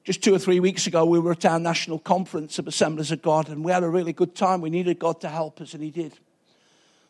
Just 0.04 0.22
two 0.22 0.34
or 0.34 0.38
three 0.38 0.60
weeks 0.60 0.86
ago, 0.86 1.06
we 1.06 1.18
were 1.18 1.32
at 1.32 1.46
our 1.46 1.58
national 1.58 1.98
conference 1.98 2.58
of 2.58 2.68
Assemblies 2.68 3.10
of 3.10 3.22
God, 3.22 3.48
and 3.48 3.64
we 3.64 3.72
had 3.72 3.84
a 3.84 3.88
really 3.88 4.12
good 4.12 4.34
time. 4.34 4.60
We 4.60 4.68
needed 4.68 4.98
God 4.98 5.18
to 5.22 5.30
help 5.30 5.62
us, 5.62 5.72
and 5.72 5.82
He 5.82 5.90
did. 5.90 6.12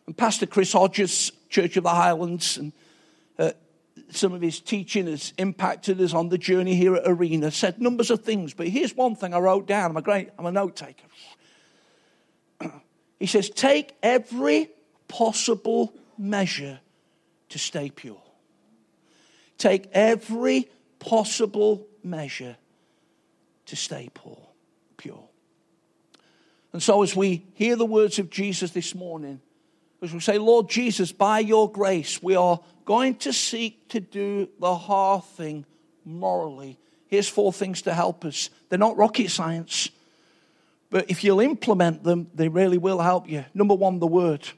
And 0.06 0.16
Pastor 0.16 0.46
Chris 0.46 0.72
Hodges, 0.72 1.32
Church 1.48 1.76
of 1.76 1.82
the 1.82 1.90
Highlands, 1.90 2.56
and 2.56 2.72
uh, 3.36 3.50
some 4.10 4.32
of 4.32 4.42
his 4.42 4.60
teaching 4.60 5.08
has 5.08 5.34
impacted 5.38 6.00
us 6.00 6.14
on 6.14 6.28
the 6.28 6.38
journey 6.38 6.76
here 6.76 6.94
at 6.94 7.02
Arena, 7.04 7.50
said 7.50 7.80
numbers 7.80 8.12
of 8.12 8.22
things, 8.22 8.54
but 8.54 8.68
here's 8.68 8.94
one 8.94 9.16
thing 9.16 9.34
I 9.34 9.38
wrote 9.40 9.66
down. 9.66 9.90
I'm 9.90 9.96
a 9.96 10.02
great, 10.02 10.30
I'm 10.38 10.46
a 10.46 10.52
note 10.52 10.76
taker. 10.76 11.08
He 13.24 13.28
says, 13.28 13.48
Take 13.48 13.96
every 14.02 14.68
possible 15.08 15.94
measure 16.18 16.78
to 17.48 17.58
stay 17.58 17.88
pure. 17.88 18.20
Take 19.56 19.88
every 19.92 20.68
possible 20.98 21.87
measure 22.02 22.58
to 23.64 23.76
stay 23.76 24.10
poor, 24.12 24.46
pure. 24.98 25.26
And 26.74 26.82
so, 26.82 27.02
as 27.02 27.16
we 27.16 27.46
hear 27.54 27.76
the 27.76 27.87
words 27.87 28.18
of 28.18 28.28
Jesus 28.28 28.72
this 28.72 28.94
morning, 28.94 29.40
as 30.02 30.12
we 30.12 30.20
say, 30.20 30.37
Lord 30.37 30.68
Jesus, 30.68 31.10
by 31.10 31.38
your 31.38 31.72
grace, 31.72 32.22
we 32.22 32.37
are 32.37 32.60
going 32.84 33.14
to 33.14 33.32
seek 33.32 33.88
to 33.88 34.00
do 34.00 34.50
the 34.60 34.74
hard 34.74 35.24
thing 35.24 35.64
morally. 36.04 36.78
Here's 37.06 37.26
four 37.26 37.54
things 37.54 37.80
to 37.82 37.94
help 37.94 38.26
us. 38.26 38.50
They're 38.68 38.78
not 38.78 38.98
rocket 38.98 39.30
science, 39.30 39.88
but 40.94 41.11
if 41.11 41.24
you'll 41.24 41.40
implement 41.40 42.04
them, 42.04 42.30
they 42.35 42.46
really 42.46 42.78
will 42.78 43.00
help 43.00 43.28
you. 43.28 43.44
Number 43.52 43.74
one, 43.74 43.98
the 43.98 44.07
word. 44.07 44.48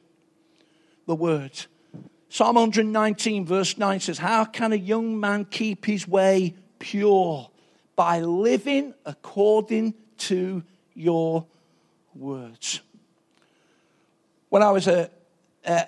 The 1.07 1.15
word. 1.15 1.59
Psalm 2.29 2.57
119, 2.57 3.47
verse 3.47 3.79
9 3.79 4.01
says, 4.01 4.19
How 4.19 4.45
can 4.45 4.75
a 4.75 4.77
young 4.77 5.19
man 5.19 5.47
keep 5.47 5.87
his 5.87 6.07
way 6.07 6.55
pure? 6.79 7.49
By 7.95 8.21
living 8.21 8.93
according 9.07 9.95
to 10.19 10.63
your 10.93 11.47
words. 12.15 12.83
When 14.51 14.63
I 14.63 14.73
was 14.73 14.89
a, 14.89 15.11
a 15.65 15.87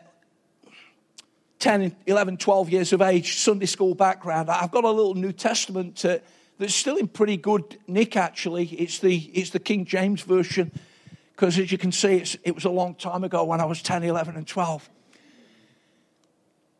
10, 1.58 1.94
11, 2.06 2.38
12 2.38 2.70
years 2.70 2.94
of 2.94 3.02
age, 3.02 3.36
Sunday 3.36 3.66
school 3.66 3.94
background, 3.94 4.48
I've 4.48 4.70
got 4.70 4.84
a 4.84 4.90
little 4.90 5.14
New 5.14 5.32
Testament 5.32 6.02
uh, 6.06 6.20
that's 6.58 6.74
still 6.74 6.96
in 6.96 7.08
pretty 7.08 7.36
good 7.36 7.78
nick, 7.86 8.16
actually. 8.16 8.66
It's 8.66 8.98
the, 8.98 9.16
it's 9.16 9.50
the 9.50 9.60
King 9.60 9.84
James 9.84 10.22
Version, 10.22 10.72
because 11.32 11.58
as 11.58 11.70
you 11.70 11.78
can 11.78 11.92
see, 11.92 12.24
it 12.44 12.54
was 12.54 12.64
a 12.64 12.70
long 12.70 12.94
time 12.94 13.24
ago 13.24 13.44
when 13.44 13.60
I 13.60 13.64
was 13.64 13.80
10, 13.82 14.02
11, 14.02 14.36
and 14.36 14.46
12. 14.46 14.90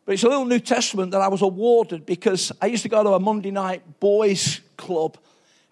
But 0.05 0.15
it's 0.15 0.23
a 0.23 0.29
little 0.29 0.47
New 0.47 0.59
Testament 0.59 1.13
that 1.13 1.21
I 1.21 1.29
was 1.29 1.43
awarded 1.43 2.07
because 2.07 2.51
I 2.63 2.67
used 2.67 2.83
to 2.83 2.89
go 2.89 3.03
to 3.03 3.11
a 3.11 3.21
Monday 3.21 3.51
night 3.51 4.01
boys 4.01 4.61
club 4.77 5.19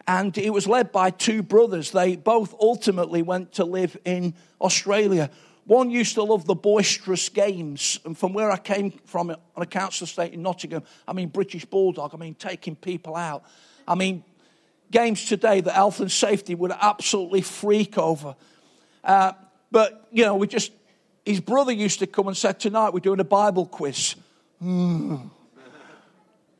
and 0.06 0.36
it 0.38 0.52
was 0.52 0.66
led 0.66 0.92
by 0.92 1.10
two 1.10 1.42
brothers. 1.42 1.90
They 1.90 2.16
both 2.16 2.54
ultimately 2.60 3.22
went 3.22 3.52
to 3.54 3.64
live 3.64 3.96
in 4.04 4.34
Australia. 4.60 5.30
One 5.64 5.90
used 5.90 6.14
to 6.14 6.22
love 6.22 6.44
the 6.44 6.54
boisterous 6.54 7.28
games, 7.28 7.98
and 8.04 8.16
from 8.16 8.32
where 8.32 8.52
I 8.52 8.56
came 8.56 8.92
from 9.06 9.30
on 9.30 9.38
a 9.56 9.66
council 9.66 10.04
estate 10.04 10.32
in 10.32 10.42
Nottingham, 10.42 10.84
I 11.08 11.12
mean, 11.12 11.28
British 11.28 11.64
Bulldog, 11.64 12.14
I 12.14 12.18
mean, 12.18 12.34
taking 12.34 12.76
people 12.76 13.16
out. 13.16 13.42
I 13.86 13.94
mean, 13.94 14.24
games 14.90 15.24
today 15.24 15.60
that 15.60 15.72
health 15.72 16.00
and 16.00 16.10
safety 16.10 16.54
would 16.54 16.72
absolutely 16.72 17.42
freak 17.42 17.98
over. 17.98 18.36
Uh, 19.02 19.32
but, 19.70 20.06
you 20.10 20.24
know, 20.24 20.36
we 20.36 20.46
just, 20.46 20.72
his 21.24 21.40
brother 21.40 21.72
used 21.72 21.98
to 22.00 22.06
come 22.06 22.28
and 22.28 22.36
said, 22.36 22.60
Tonight 22.60 22.92
we're 22.92 23.00
doing 23.00 23.20
a 23.20 23.24
Bible 23.24 23.66
quiz. 23.66 24.14
Hmm. 24.60 25.16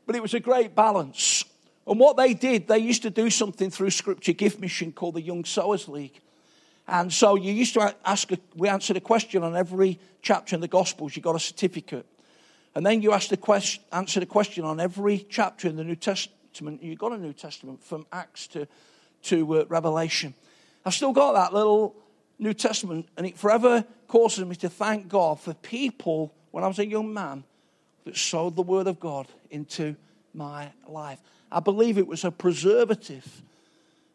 But 0.07 0.15
it 0.15 0.23
was 0.23 0.35
a 0.35 0.41
great 0.41 0.75
balance. 0.75 1.45
And 1.87 1.99
what 1.99 2.17
they 2.17 2.35
did, 2.35 2.69
they 2.69 2.79
used 2.79 3.03
to 3.03 3.11
do 3.11 3.31
something 3.31 3.71
through 3.71 3.91
Scripture 3.91 4.33
Gift 4.33 4.61
Mission 4.61 4.93
called 4.93 5.15
the 5.15 5.23
Young 5.23 5.45
Sowers 5.45 5.89
League. 5.89 6.21
And 6.89 7.13
so 7.13 7.35
you 7.35 7.53
used 7.53 7.75
to 7.75 7.95
ask, 8.05 8.31
a, 8.31 8.39
we 8.55 8.69
answered 8.69 8.97
a 8.97 9.01
question 9.01 9.43
on 9.43 9.57
every 9.57 9.99
chapter 10.23 10.55
in 10.55 10.61
the 10.61 10.69
Gospels, 10.69 11.17
you 11.17 11.23
got 11.23 11.35
a 11.35 11.41
certificate. 11.41 12.07
And 12.75 12.85
then 12.85 13.03
you 13.03 13.13
asked 13.13 13.33
a 13.33 13.37
question, 13.37 13.83
answered 13.93 14.23
a 14.23 14.27
question 14.27 14.65
on 14.65 14.81
every 14.81 15.27
chapter 15.31 15.67
in 15.69 15.77
the 15.77 15.85
New 15.85 15.97
Testament, 16.57 16.83
you 16.83 16.97
got 16.97 17.13
a 17.13 17.19
New 17.19 17.35
Testament 17.35 17.85
from 17.85 18.07
Acts 18.11 18.47
to, 18.47 18.67
to 19.25 19.59
uh, 19.59 19.65
Revelation. 19.69 20.33
I've 20.87 20.95
still 20.95 21.13
got 21.13 21.35
that 21.35 21.53
little 21.53 21.95
New 22.39 22.55
Testament, 22.55 23.11
and 23.19 23.27
it 23.27 23.37
forever 23.37 23.85
causes 24.09 24.43
me 24.47 24.57
to 24.57 24.71
thank 24.71 25.07
God 25.07 25.39
for 25.39 25.53
people, 25.53 26.33
when 26.53 26.65
I 26.65 26.67
was 26.67 26.79
a 26.79 26.87
young 26.87 27.13
man, 27.13 27.45
that 28.05 28.17
sowed 28.17 28.57
the 28.57 28.63
Word 28.63 28.87
of 28.87 28.99
God 28.99 29.27
into 29.51 29.97
my 30.33 30.73
life. 30.89 31.21
I 31.53 31.61
believe 31.61 31.99
it 31.99 32.07
was 32.07 32.25
a 32.25 32.31
preservative 32.31 33.43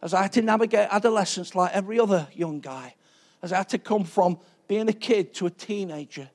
as 0.01 0.15
I 0.15 0.23
had 0.23 0.33
to 0.33 0.41
navigate 0.41 0.87
adolescence 0.89 1.53
like 1.53 1.71
every 1.75 1.99
other 1.99 2.27
young 2.33 2.59
guy, 2.59 2.95
as 3.43 3.53
I 3.53 3.57
had 3.57 3.69
to 3.69 3.77
come 3.77 4.03
from 4.03 4.39
being 4.67 4.89
a 4.89 4.93
kid 4.93 5.35
to 5.35 5.45
a 5.45 5.51
teenager 5.51 6.27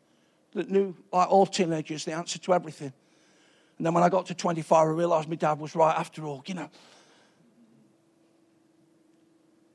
that 0.53 0.71
knew, 0.71 0.95
like 1.12 1.29
all 1.29 1.47
teenagers, 1.47 2.05
the 2.05 2.12
answer 2.12 2.38
to 2.38 2.55
everything. 2.55 2.92
And 3.78 3.86
then 3.86 3.92
when 3.92 4.02
I 4.02 4.08
got 4.08 4.26
to 4.26 4.34
25, 4.34 4.88
I 4.88 4.90
realized 4.90 5.28
my 5.28 5.36
dad 5.36 5.58
was 5.58 5.74
right 5.74 5.96
after 5.96 6.24
all, 6.24 6.42
you 6.46 6.54
know. 6.54 6.70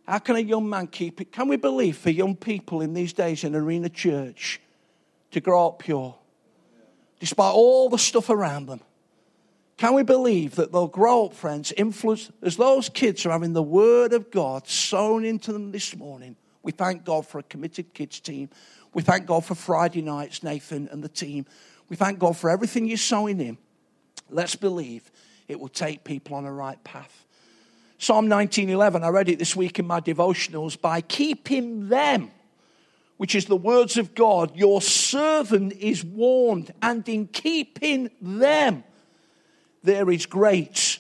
How 0.08 0.20
can 0.20 0.36
a 0.36 0.40
young 0.40 0.68
man 0.68 0.88
keep 0.88 1.22
it? 1.22 1.32
Can 1.32 1.48
we 1.48 1.56
believe 1.56 1.98
for 1.98 2.10
young 2.10 2.36
people 2.36 2.82
in 2.82 2.94
these 2.94 3.14
days 3.14 3.44
in 3.44 3.56
Arena 3.56 3.90
Church 3.90 4.60
to 5.32 5.40
grow 5.40 5.68
up 5.68 5.80
pure, 5.80 6.16
despite 7.20 7.54
all 7.54 7.90
the 7.90 7.98
stuff 7.98 8.30
around 8.30 8.66
them? 8.66 8.82
Can 9.78 9.94
we 9.94 10.04
believe 10.04 10.56
that 10.56 10.72
they'll 10.72 10.88
grow 10.88 11.26
up, 11.26 11.34
friends, 11.34 11.72
influenced 11.78 12.32
as 12.42 12.58
those 12.58 12.90
kids 12.90 13.26
are 13.26 13.32
having 13.32 13.54
the 13.54 13.64
Word 13.64 14.14
of 14.14 14.30
God 14.30 14.68
sown 14.68 15.24
into 15.24 15.54
them 15.54 15.72
this 15.72 15.96
morning? 15.96 16.36
We 16.62 16.72
thank 16.72 17.04
God 17.04 17.26
for 17.26 17.40
a 17.40 17.44
committed 17.44 17.94
kids 17.94 18.20
team. 18.20 18.50
We 18.94 19.02
thank 19.02 19.26
God 19.26 19.46
for 19.46 19.56
Friday 19.56 20.02
nights, 20.02 20.44
Nathan 20.44 20.88
and 20.92 21.04
the 21.04 21.10
team. 21.10 21.46
We 21.90 21.96
thank 21.96 22.20
God 22.20 22.38
for 22.38 22.50
everything 22.50 22.86
you're 22.86 22.98
sowing 22.98 23.40
in. 23.40 23.58
Let's 24.32 24.56
believe 24.56 25.12
it 25.48 25.60
will 25.60 25.70
take 25.70 26.04
people 26.04 26.36
on 26.36 26.46
the 26.46 26.52
right 26.52 26.82
path. 26.84 27.26
Psalm 27.98 28.28
19:11, 28.28 29.04
I 29.04 29.10
read 29.10 29.30
it 29.30 29.38
this 29.38 29.56
week 29.56 29.78
in 29.78 29.86
my 29.86 30.00
devotionals. 30.00 30.80
By 30.80 31.02
keeping 31.02 31.90
them, 31.90 32.32
which 33.18 33.36
is 33.36 33.46
the 33.46 33.56
words 33.56 33.98
of 33.98 34.16
God, 34.16 34.56
your 34.56 34.82
servant 34.82 35.74
is 35.74 36.04
warned, 36.04 36.74
and 36.82 37.08
in 37.08 37.28
keeping 37.28 38.10
them, 38.20 38.84
there 39.84 40.10
is 40.10 40.26
great 40.26 41.00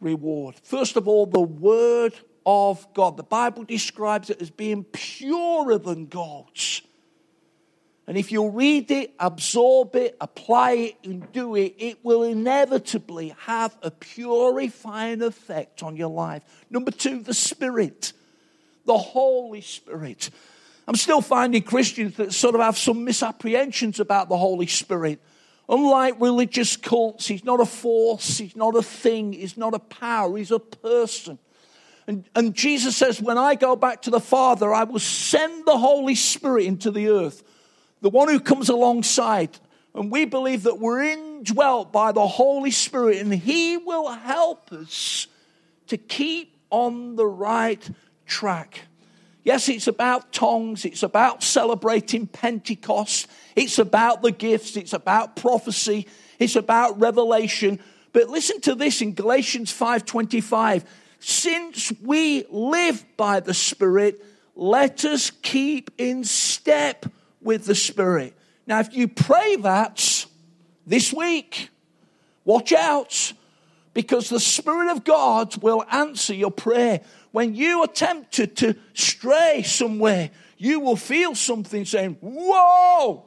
reward. 0.00 0.54
First 0.62 0.96
of 0.96 1.08
all, 1.08 1.26
the 1.26 1.40
Word 1.40 2.14
of 2.46 2.86
God. 2.94 3.16
The 3.16 3.22
Bible 3.22 3.64
describes 3.64 4.30
it 4.30 4.40
as 4.40 4.50
being 4.50 4.84
purer 4.84 5.78
than 5.78 6.06
gold. 6.06 6.48
And 8.10 8.18
if 8.18 8.32
you 8.32 8.48
read 8.48 8.90
it, 8.90 9.14
absorb 9.20 9.94
it, 9.94 10.16
apply 10.20 10.72
it, 10.72 10.96
and 11.04 11.30
do 11.30 11.54
it, 11.54 11.76
it 11.78 12.04
will 12.04 12.24
inevitably 12.24 13.36
have 13.42 13.76
a 13.84 13.92
purifying 13.92 15.22
effect 15.22 15.84
on 15.84 15.94
your 15.94 16.08
life. 16.08 16.42
Number 16.70 16.90
two, 16.90 17.20
the 17.20 17.32
Spirit, 17.32 18.12
the 18.84 18.98
Holy 18.98 19.60
Spirit. 19.60 20.30
I'm 20.88 20.96
still 20.96 21.20
finding 21.20 21.62
Christians 21.62 22.16
that 22.16 22.32
sort 22.32 22.56
of 22.56 22.60
have 22.62 22.76
some 22.76 23.04
misapprehensions 23.04 24.00
about 24.00 24.28
the 24.28 24.36
Holy 24.36 24.66
Spirit. 24.66 25.22
Unlike 25.68 26.16
religious 26.20 26.76
cults, 26.76 27.28
he's 27.28 27.44
not 27.44 27.60
a 27.60 27.64
force, 27.64 28.38
he's 28.38 28.56
not 28.56 28.74
a 28.74 28.82
thing, 28.82 29.34
he's 29.34 29.56
not 29.56 29.72
a 29.72 29.78
power, 29.78 30.36
he's 30.36 30.50
a 30.50 30.58
person. 30.58 31.38
And, 32.08 32.28
and 32.34 32.54
Jesus 32.56 32.96
says, 32.96 33.22
When 33.22 33.38
I 33.38 33.54
go 33.54 33.76
back 33.76 34.02
to 34.02 34.10
the 34.10 34.18
Father, 34.18 34.74
I 34.74 34.82
will 34.82 34.98
send 34.98 35.64
the 35.64 35.78
Holy 35.78 36.16
Spirit 36.16 36.64
into 36.64 36.90
the 36.90 37.06
earth, 37.10 37.44
the 38.00 38.10
one 38.10 38.28
who 38.28 38.40
comes 38.40 38.68
alongside. 38.68 39.58
And 39.94 40.10
we 40.10 40.24
believe 40.24 40.64
that 40.64 40.78
we're 40.78 41.02
indwelt 41.02 41.92
by 41.92 42.12
the 42.12 42.26
Holy 42.26 42.70
Spirit, 42.70 43.18
and 43.18 43.32
He 43.34 43.76
will 43.76 44.10
help 44.10 44.72
us 44.72 45.26
to 45.88 45.96
keep 45.96 46.56
on 46.70 47.16
the 47.16 47.26
right 47.26 47.88
track. 48.26 48.82
Yes, 49.42 49.68
it's 49.68 49.88
about 49.88 50.32
tongues, 50.32 50.84
it's 50.84 51.02
about 51.02 51.42
celebrating 51.42 52.26
Pentecost, 52.26 53.26
it's 53.56 53.78
about 53.78 54.22
the 54.22 54.30
gifts, 54.30 54.76
it's 54.76 54.92
about 54.92 55.34
prophecy, 55.34 56.06
it's 56.38 56.56
about 56.56 57.00
revelation. 57.00 57.80
But 58.12 58.28
listen 58.28 58.60
to 58.62 58.74
this 58.74 59.00
in 59.00 59.14
Galatians 59.14 59.72
5:25. 59.72 60.84
Since 61.18 61.92
we 62.02 62.44
live 62.50 63.04
by 63.16 63.40
the 63.40 63.54
Spirit, 63.54 64.24
let 64.54 65.04
us 65.04 65.30
keep 65.42 65.90
in 65.98 66.24
step 66.24 67.06
with 67.40 67.64
the 67.64 67.74
Spirit. 67.74 68.34
Now, 68.66 68.80
if 68.80 68.94
you 68.94 69.08
pray 69.08 69.56
that 69.56 70.26
this 70.86 71.12
week, 71.12 71.70
watch 72.44 72.72
out 72.72 73.32
because 73.94 74.28
the 74.28 74.40
Spirit 74.40 74.90
of 74.90 75.04
God 75.04 75.62
will 75.62 75.84
answer 75.90 76.34
your 76.34 76.50
prayer 76.50 77.00
when 77.32 77.54
you 77.54 77.82
are 77.82 77.86
tempted 77.86 78.56
to 78.56 78.74
stray 78.94 79.62
somewhere, 79.62 80.30
you 80.56 80.80
will 80.80 80.96
feel 80.96 81.34
something 81.34 81.84
saying, 81.84 82.16
Whoa! 82.20 83.26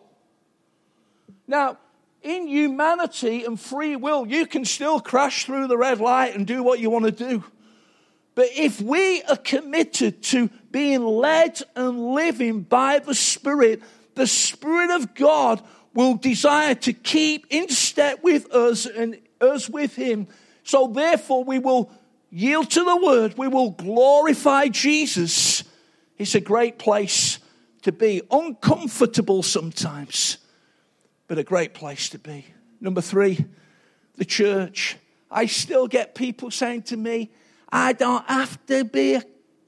Now, 1.47 1.77
in 2.21 2.47
humanity 2.47 3.43
and 3.43 3.59
free 3.59 3.95
will, 3.95 4.25
you 4.27 4.45
can 4.45 4.65
still 4.65 4.99
crash 4.99 5.45
through 5.45 5.67
the 5.67 5.77
red 5.77 5.99
light 5.99 6.35
and 6.35 6.47
do 6.47 6.63
what 6.63 6.79
you 6.79 6.89
want 6.89 7.05
to 7.05 7.11
do. 7.11 7.43
But 8.35 8.47
if 8.55 8.81
we 8.81 9.21
are 9.23 9.37
committed 9.37 10.23
to 10.23 10.49
being 10.71 11.03
led 11.03 11.61
and 11.75 12.13
living 12.13 12.61
by 12.61 12.99
the 12.99 13.13
Spirit, 13.13 13.83
the 14.15 14.27
Spirit 14.27 14.91
of 14.91 15.15
God 15.15 15.61
will 15.93 16.15
desire 16.15 16.75
to 16.75 16.93
keep 16.93 17.47
in 17.49 17.69
step 17.69 18.23
with 18.23 18.51
us 18.53 18.85
and 18.85 19.19
us 19.39 19.69
with 19.69 19.95
Him. 19.95 20.27
So 20.63 20.87
therefore, 20.87 21.43
we 21.43 21.59
will 21.59 21.91
yield 22.29 22.71
to 22.71 22.83
the 22.83 22.97
word, 22.97 23.37
we 23.37 23.47
will 23.47 23.71
glorify 23.71 24.67
Jesus. 24.67 25.63
It's 26.17 26.35
a 26.35 26.41
great 26.41 26.79
place 26.79 27.39
to 27.83 27.91
be. 27.91 28.21
Uncomfortable 28.31 29.43
sometimes, 29.43 30.37
but 31.27 31.37
a 31.37 31.43
great 31.43 31.73
place 31.73 32.09
to 32.09 32.19
be. 32.19 32.45
Number 32.81 33.01
three, 33.01 33.45
the 34.15 34.25
church. 34.25 34.97
I 35.29 35.45
still 35.45 35.87
get 35.87 36.15
people 36.15 36.51
saying 36.51 36.83
to 36.83 36.97
me, 36.97 37.31
I 37.71 37.93
don't 37.93 38.25
have 38.27 38.63
to 38.67 38.83
be 38.83 39.15
a, 39.15 39.23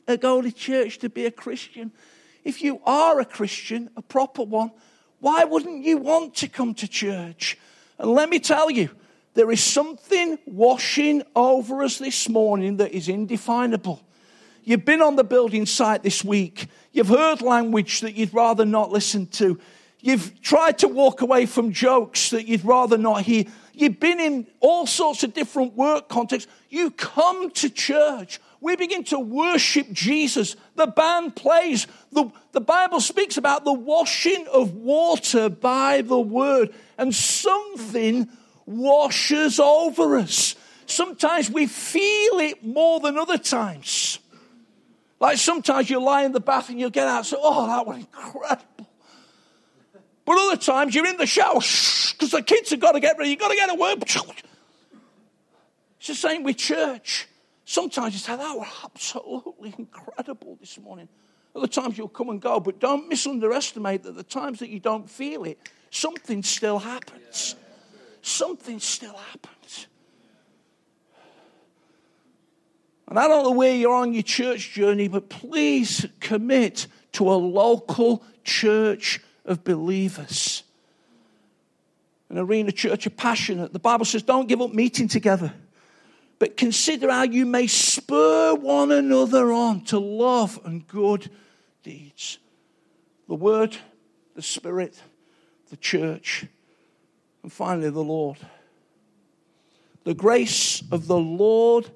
a 0.07 0.17
go 0.17 0.41
to 0.41 0.51
church 0.51 0.99
to 0.99 1.09
be 1.09 1.25
a 1.25 1.31
Christian. 1.31 1.91
If 2.45 2.61
you 2.61 2.79
are 2.85 3.19
a 3.19 3.25
Christian, 3.25 3.89
a 3.97 4.01
proper 4.01 4.43
one, 4.43 4.71
why 5.19 5.43
wouldn't 5.43 5.83
you 5.83 5.97
want 5.97 6.35
to 6.35 6.47
come 6.47 6.73
to 6.75 6.87
church? 6.87 7.57
And 7.99 8.11
let 8.11 8.29
me 8.29 8.39
tell 8.39 8.71
you, 8.71 8.89
There 9.35 9.51
is 9.51 9.61
something 9.61 10.39
washing 10.45 11.21
over 11.35 11.83
us 11.83 11.97
this 11.97 12.29
morning 12.29 12.77
that 12.77 12.93
is 12.93 13.09
indefinable. 13.09 14.01
You've 14.63 14.85
been 14.85 15.01
on 15.01 15.17
the 15.17 15.25
building 15.25 15.65
site 15.65 16.03
this 16.03 16.23
week. 16.23 16.67
You've 16.93 17.09
heard 17.09 17.41
language 17.41 17.99
that 17.99 18.15
you'd 18.15 18.33
rather 18.33 18.65
not 18.65 18.91
listen 18.91 19.27
to. 19.27 19.59
You've 19.99 20.41
tried 20.41 20.77
to 20.79 20.87
walk 20.87 21.21
away 21.21 21.47
from 21.47 21.73
jokes 21.73 22.29
that 22.29 22.47
you'd 22.47 22.63
rather 22.63 22.97
not 22.97 23.23
hear. 23.23 23.43
You've 23.73 23.99
been 23.99 24.21
in 24.21 24.47
all 24.61 24.87
sorts 24.87 25.23
of 25.23 25.33
different 25.33 25.75
work 25.75 26.07
contexts. 26.07 26.49
You 26.69 26.91
come 26.91 27.51
to 27.51 27.69
church. 27.69 28.39
We 28.65 28.75
begin 28.75 29.03
to 29.05 29.19
worship 29.19 29.91
Jesus. 29.91 30.55
The 30.73 30.87
band 30.87 31.35
plays. 31.35 31.85
The, 32.11 32.31
the 32.51 32.61
Bible 32.61 32.99
speaks 32.99 33.37
about 33.37 33.63
the 33.63 33.71
washing 33.71 34.47
of 34.47 34.73
water 34.73 35.49
by 35.49 36.01
the 36.01 36.19
word. 36.19 36.73
And 36.97 37.13
something 37.13 38.27
washes 38.65 39.59
over 39.59 40.17
us. 40.17 40.55
Sometimes 40.87 41.51
we 41.51 41.67
feel 41.67 42.39
it 42.39 42.65
more 42.65 42.99
than 42.99 43.19
other 43.19 43.37
times. 43.37 44.17
Like 45.19 45.37
sometimes 45.37 45.87
you 45.91 46.01
lie 46.01 46.23
in 46.23 46.31
the 46.31 46.39
bath 46.39 46.69
and 46.69 46.79
you 46.79 46.89
get 46.89 47.07
out 47.07 47.17
and 47.17 47.25
say, 47.27 47.37
Oh, 47.39 47.67
that 47.67 47.85
was 47.85 47.97
incredible. 47.97 48.89
But 50.25 50.39
other 50.39 50.57
times 50.57 50.95
you're 50.95 51.05
in 51.05 51.17
the 51.17 51.27
shower 51.27 51.59
because 51.59 52.31
the 52.31 52.41
kids 52.41 52.71
have 52.71 52.79
got 52.79 52.93
to 52.93 52.99
get 52.99 53.15
ready. 53.19 53.29
You've 53.29 53.39
got 53.39 53.49
to 53.49 53.55
get 53.55 53.67
to 53.67 53.75
work. 53.75 53.99
It's 55.99 56.07
the 56.07 56.15
same 56.15 56.41
with 56.41 56.57
church. 56.57 57.27
Sometimes 57.65 58.13
you 58.13 58.19
say, 58.19 58.35
that 58.37 58.55
was 58.55 58.67
absolutely 58.83 59.73
incredible 59.77 60.55
this 60.59 60.79
morning. 60.79 61.09
Other 61.55 61.67
times 61.67 61.97
you'll 61.97 62.07
come 62.07 62.29
and 62.29 62.39
go, 62.39 62.59
but 62.59 62.79
don't 62.79 63.09
misunderestimate 63.09 64.03
that 64.03 64.15
the 64.15 64.23
times 64.23 64.59
that 64.59 64.69
you 64.69 64.79
don't 64.79 65.09
feel 65.09 65.43
it, 65.45 65.57
something 65.89 66.43
still 66.43 66.79
happens. 66.79 67.55
Something 68.21 68.79
still 68.79 69.15
happens. 69.15 69.87
And 73.07 73.17
I 73.19 73.27
don't 73.27 73.43
know 73.43 73.51
where 73.51 73.73
you're 73.73 73.95
on 73.95 74.13
your 74.13 74.23
church 74.23 74.73
journey, 74.73 75.07
but 75.07 75.29
please 75.29 76.05
commit 76.19 76.87
to 77.13 77.31
a 77.31 77.35
local 77.35 78.23
church 78.43 79.21
of 79.45 79.63
believers. 79.63 80.63
An 82.29 82.37
arena 82.37 82.71
church 82.71 83.05
of 83.05 83.15
passionate. 83.15 83.73
The 83.73 83.79
Bible 83.79 84.05
says, 84.05 84.23
don't 84.23 84.47
give 84.47 84.61
up 84.61 84.73
meeting 84.73 85.07
together, 85.07 85.53
but 86.39 86.57
consider 86.57 87.11
how 87.11 87.23
you 87.23 87.45
may 87.45 87.67
spur 87.67 88.53
one 88.55 88.91
another 88.91 89.51
on 89.51 89.81
to 89.85 89.99
love 89.99 90.59
and 90.65 90.87
good 90.87 91.29
deeds. 91.83 92.39
The 93.27 93.35
Word, 93.35 93.77
the 94.35 94.41
Spirit, 94.41 95.01
the 95.69 95.77
church, 95.77 96.45
and 97.41 97.51
finally 97.51 97.89
the 97.89 98.03
Lord. 98.03 98.37
The 100.03 100.13
grace 100.13 100.83
of 100.91 101.07
the 101.07 101.17
Lord 101.17 101.89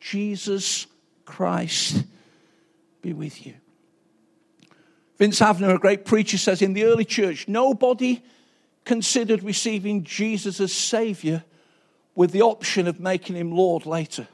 Jesus 0.00 0.86
Christ 1.24 2.04
be 3.02 3.12
with 3.12 3.46
you. 3.46 3.54
Vance 5.18 5.40
Havner, 5.40 5.74
a 5.74 5.78
great 5.78 6.04
preacher, 6.04 6.38
says 6.38 6.62
in 6.62 6.72
the 6.72 6.84
early 6.84 7.04
church, 7.04 7.46
nobody 7.46 8.22
considered 8.84 9.42
receiving 9.42 10.04
Jesus 10.04 10.60
as 10.60 10.72
Savior 10.72 11.44
with 12.14 12.30
the 12.30 12.42
option 12.42 12.86
of 12.86 13.00
making 13.00 13.36
him 13.36 13.52
Lord 13.52 13.86
later. 13.86 14.28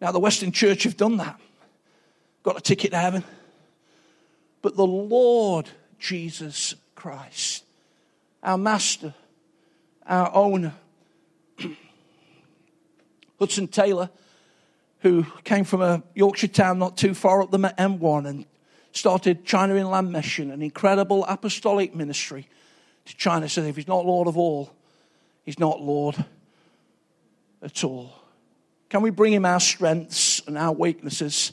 Now, 0.00 0.12
the 0.12 0.20
Western 0.20 0.52
Church 0.52 0.84
have 0.84 0.96
done 0.96 1.18
that, 1.18 1.40
got 2.42 2.56
a 2.56 2.60
ticket 2.60 2.92
to 2.92 2.98
heaven. 2.98 3.24
But 4.62 4.76
the 4.76 4.86
Lord 4.86 5.68
Jesus 5.98 6.74
Christ, 6.94 7.64
our 8.42 8.58
Master, 8.58 9.14
our 10.06 10.34
owner, 10.34 10.74
Hudson 13.38 13.68
Taylor, 13.68 14.10
who 15.00 15.24
came 15.44 15.64
from 15.64 15.82
a 15.82 16.02
Yorkshire 16.14 16.48
town 16.48 16.78
not 16.78 16.96
too 16.96 17.14
far 17.14 17.42
up 17.42 17.50
the 17.50 17.58
M1 17.58 18.26
and 18.26 18.46
started 18.92 19.44
China 19.44 19.74
Inland 19.74 20.12
Mission, 20.12 20.50
an 20.50 20.62
incredible 20.62 21.24
apostolic 21.26 21.94
ministry 21.94 22.48
to 23.06 23.16
China. 23.16 23.48
Said 23.48 23.64
if 23.64 23.76
he's 23.76 23.88
not 23.88 24.04
Lord 24.04 24.28
of 24.28 24.36
all, 24.36 24.70
he's 25.50 25.58
not 25.58 25.80
Lord 25.80 26.14
at 27.60 27.82
all. 27.82 28.12
Can 28.88 29.02
we 29.02 29.10
bring 29.10 29.32
him 29.32 29.44
our 29.44 29.58
strengths 29.58 30.40
and 30.46 30.56
our 30.56 30.70
weaknesses 30.70 31.52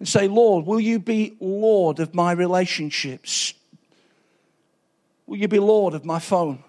and 0.00 0.08
say, 0.08 0.26
Lord, 0.26 0.66
will 0.66 0.80
you 0.80 0.98
be 0.98 1.36
Lord 1.38 2.00
of 2.00 2.12
my 2.12 2.32
relationships? 2.32 3.54
Will 5.28 5.36
you 5.36 5.46
be 5.46 5.60
Lord 5.60 5.94
of 5.94 6.04
my 6.04 6.18
phone? 6.18 6.64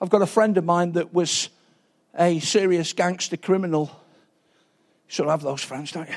I've 0.00 0.08
got 0.08 0.22
a 0.22 0.26
friend 0.26 0.56
of 0.56 0.64
mine 0.64 0.92
that 0.92 1.12
was 1.12 1.48
a 2.16 2.38
serious 2.38 2.92
gangster 2.92 3.36
criminal. 3.36 3.90
You 5.08 5.14
sort 5.14 5.28
of 5.28 5.32
have 5.32 5.42
those 5.42 5.64
friends, 5.64 5.90
don't 5.90 6.08
you? 6.08 6.14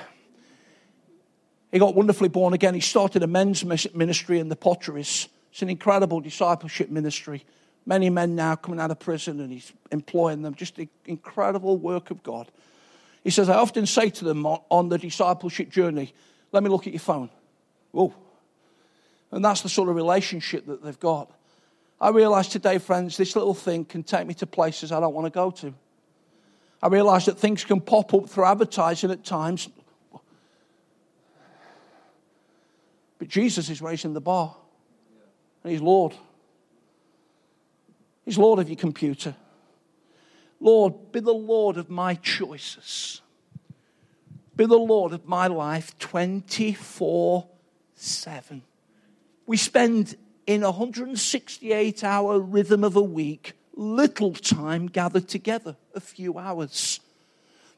He 1.72 1.80
got 1.80 1.96
wonderfully 1.96 2.30
born 2.30 2.54
again. 2.54 2.76
He 2.76 2.82
started 2.82 3.24
a 3.24 3.28
men's 3.28 3.66
ministry 3.66 4.38
in 4.38 4.50
the 4.50 4.56
potteries. 4.56 5.28
It's 5.52 5.64
an 5.64 5.70
incredible 5.70 6.20
discipleship 6.20 6.92
ministry. 6.92 7.44
Many 7.86 8.10
men 8.10 8.36
now 8.36 8.56
coming 8.56 8.80
out 8.80 8.92
of 8.92 9.00
prison 9.00 9.40
and 9.40 9.52
he's 9.52 9.74
employing 9.92 10.42
them. 10.42 10.56
Just 10.56 10.76
the 10.76 10.88
incredible 11.06 11.78
work 11.78 12.12
of 12.12 12.24
God. 12.24 12.50
He 13.24 13.30
says, 13.30 13.50
I 13.50 13.56
often 13.56 13.86
say 13.86 14.10
to 14.10 14.26
them 14.26 14.46
on 14.46 14.90
the 14.90 14.98
discipleship 14.98 15.70
journey, 15.70 16.14
let 16.52 16.64
me 16.64 16.70
look 16.70 16.88
at 16.88 16.94
your 16.94 17.00
phone. 17.00 17.30
Oh. 17.94 18.14
And 19.32 19.44
that's 19.44 19.62
the 19.62 19.70
sort 19.70 19.90
of 19.90 19.96
relationship 19.96 20.66
that 20.68 20.84
they've 20.84 21.00
got. 21.00 21.32
I 22.00 22.10
realize 22.10 22.48
today, 22.48 22.78
friends, 22.78 23.18
this 23.18 23.36
little 23.36 23.54
thing 23.54 23.86
can 23.86 24.04
take 24.04 24.28
me 24.28 24.34
to 24.36 24.46
places 24.46 24.92
I 24.92 25.00
don't 25.00 25.14
want 25.14 25.26
to 25.26 25.32
go 25.32 25.52
to. 25.52 25.74
I 26.82 26.88
realize 26.88 27.26
that 27.26 27.38
things 27.38 27.64
can 27.64 27.80
pop 27.80 28.14
up 28.14 28.30
through 28.30 28.46
advertising 28.46 29.12
at 29.12 29.24
times 29.24 29.70
But 33.24 33.30
Jesus 33.30 33.70
is 33.70 33.82
raising 33.82 34.12
the 34.12 34.20
bar. 34.20 34.54
And 35.64 35.72
He's 35.72 35.80
Lord. 35.80 36.14
He's 38.26 38.38
Lord 38.38 38.60
of 38.60 38.70
your 38.70 38.78
computer. 38.78 39.36
Lord, 40.60 41.12
be 41.12 41.20
the 41.20 41.34
Lord 41.34 41.78
of 41.78 41.90
my 41.90 42.16
choices. 42.16 43.22
Be 44.56 44.66
the 44.66 44.78
Lord 44.78 45.14
of 45.14 45.26
my 45.26 45.48
life 45.48 45.98
24 46.00 47.48
7. 47.96 48.62
We 49.46 49.58
spend 49.58 50.16
in 50.46 50.64
a 50.64 50.72
168 50.72 52.04
hour 52.04 52.40
rhythm 52.40 52.84
of 52.84 52.96
a 52.96 53.02
week 53.02 53.54
little 53.76 54.34
time 54.34 54.88
gathered 54.88 55.28
together, 55.28 55.76
a 55.96 56.00
few 56.00 56.38
hours. 56.38 57.00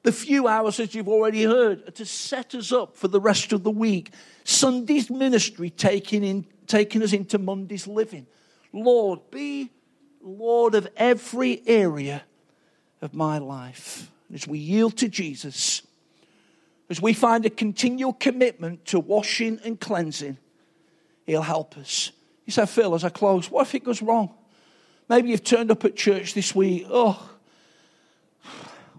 The 0.04 0.12
few 0.12 0.48
hours, 0.48 0.80
as 0.80 0.94
you've 0.94 1.08
already 1.08 1.44
heard, 1.44 1.88
are 1.88 1.92
to 1.92 2.06
set 2.06 2.54
us 2.54 2.72
up 2.72 2.96
for 2.96 3.08
the 3.08 3.20
rest 3.20 3.54
of 3.54 3.64
the 3.64 3.72
week 3.72 4.12
Sunday's 4.44 5.10
ministry 5.10 5.72
taking, 5.72 6.24
in, 6.24 6.46
taking 6.68 7.02
us 7.02 7.14
into 7.14 7.40
Monday's 7.40 7.88
living. 7.88 8.28
Lord, 8.72 9.20
be 9.32 9.72
Lord 10.26 10.76
of 10.76 10.88
every 10.98 11.62
area 11.68 12.24
of 13.02 13.14
my 13.14 13.38
life. 13.38 14.12
As 14.34 14.48
we 14.48 14.58
yield 14.58 14.98
to 14.98 15.08
Jesus, 15.08 15.84
as 16.90 17.02
we 17.02 17.14
find 17.14 17.46
a 17.46 17.50
continual 17.50 18.14
commitment 18.14 18.86
to 18.88 19.00
washing 19.00 19.60
and 19.64 19.80
cleansing, 19.80 20.38
He'll 21.26 21.42
help 21.42 21.78
us. 21.78 22.12
You 22.46 22.52
say, 22.52 22.66
Phil, 22.66 22.94
as 22.94 23.04
I 23.04 23.10
close, 23.10 23.50
what 23.50 23.68
if 23.68 23.76
it 23.76 23.84
goes 23.84 24.02
wrong? 24.02 24.34
Maybe 25.08 25.30
you've 25.30 25.44
turned 25.44 25.72
up 25.72 25.86
at 25.86 25.96
church 25.96 26.34
this 26.34 26.54
week. 26.54 26.86
Oh, 26.90 27.30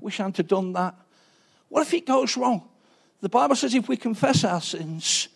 wish 0.01 0.21
I 0.21 0.25
hadn't 0.25 0.47
done 0.49 0.73
that. 0.73 0.95
What 1.69 1.83
if 1.83 1.95
it 1.95 2.07
goes 2.07 2.37
wrong? 2.37 2.69
The 3.21 3.29
Bible 3.29 3.57
says 3.57 3.75
if 3.75 3.89
we 3.89 3.97
confess 3.97 4.45
our 4.45 4.61
sins, 4.61 5.29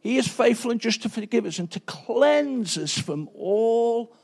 he 0.00 0.16
is 0.16 0.28
faithful 0.28 0.70
and 0.70 0.80
just 0.80 1.02
to 1.02 1.08
forgive 1.08 1.46
us 1.46 1.58
and 1.58 1.70
to 1.72 1.80
cleanse 1.80 2.78
us 2.78 2.96
from 2.96 3.28
all 3.34 4.14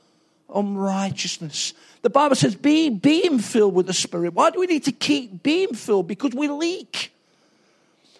unrighteousness. 0.54 1.74
The 2.02 2.10
Bible 2.10 2.36
says, 2.36 2.54
be 2.54 2.88
being 2.88 3.38
filled 3.38 3.74
with 3.74 3.86
the 3.86 3.92
Spirit. 3.92 4.34
Why 4.34 4.50
do 4.50 4.60
we 4.60 4.66
need 4.66 4.84
to 4.84 4.92
keep 4.92 5.42
being 5.42 5.74
filled? 5.74 6.08
Because 6.08 6.34
we 6.34 6.48
leak. 6.48 7.12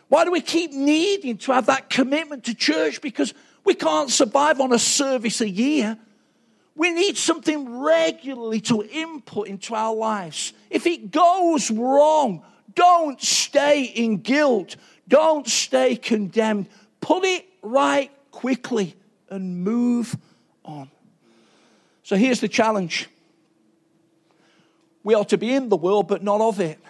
Why 0.09 0.25
do 0.25 0.31
we 0.31 0.41
keep 0.41 0.73
needing 0.73 1.39
to 1.39 1.53
have 1.53 1.67
that 1.67 1.89
commitment 1.89 2.45
to 2.45 2.55
church? 2.55 3.01
Because 3.01 3.33
we 3.65 3.75
can't 3.75 4.11
survive 4.11 4.61
on 4.61 4.73
a 4.73 4.79
service 4.79 5.41
a 5.41 5.49
year. 5.49 5.97
We 6.77 6.91
need 6.91 7.17
something 7.17 7.81
regularly 7.81 8.61
to 8.63 8.83
input 8.83 9.49
into 9.49 9.75
our 9.75 9.95
lives. 9.95 10.53
If 10.69 10.87
it 10.87 11.11
goes 11.11 11.71
wrong, 11.71 12.43
don't 12.75 13.21
stay 13.21 13.85
in 13.85 14.19
guilt. 14.19 14.77
Don't 15.07 15.47
stay 15.47 15.97
condemned. 15.97 16.69
Put 17.01 17.25
it 17.25 17.47
right 17.63 18.11
quickly 18.31 18.97
and 19.29 19.63
move 19.63 20.17
on. 20.65 20.91
So 22.11 22.17
here's 22.17 22.41
the 22.41 22.49
challenge 22.49 23.09
we 25.05 25.15
are 25.15 25.25
to 25.27 25.39
be 25.39 25.55
in 25.55 25.69
the 25.69 25.77
world, 25.77 26.09
but 26.09 26.25
not 26.25 26.41
of 26.41 26.59
it. 26.59 26.81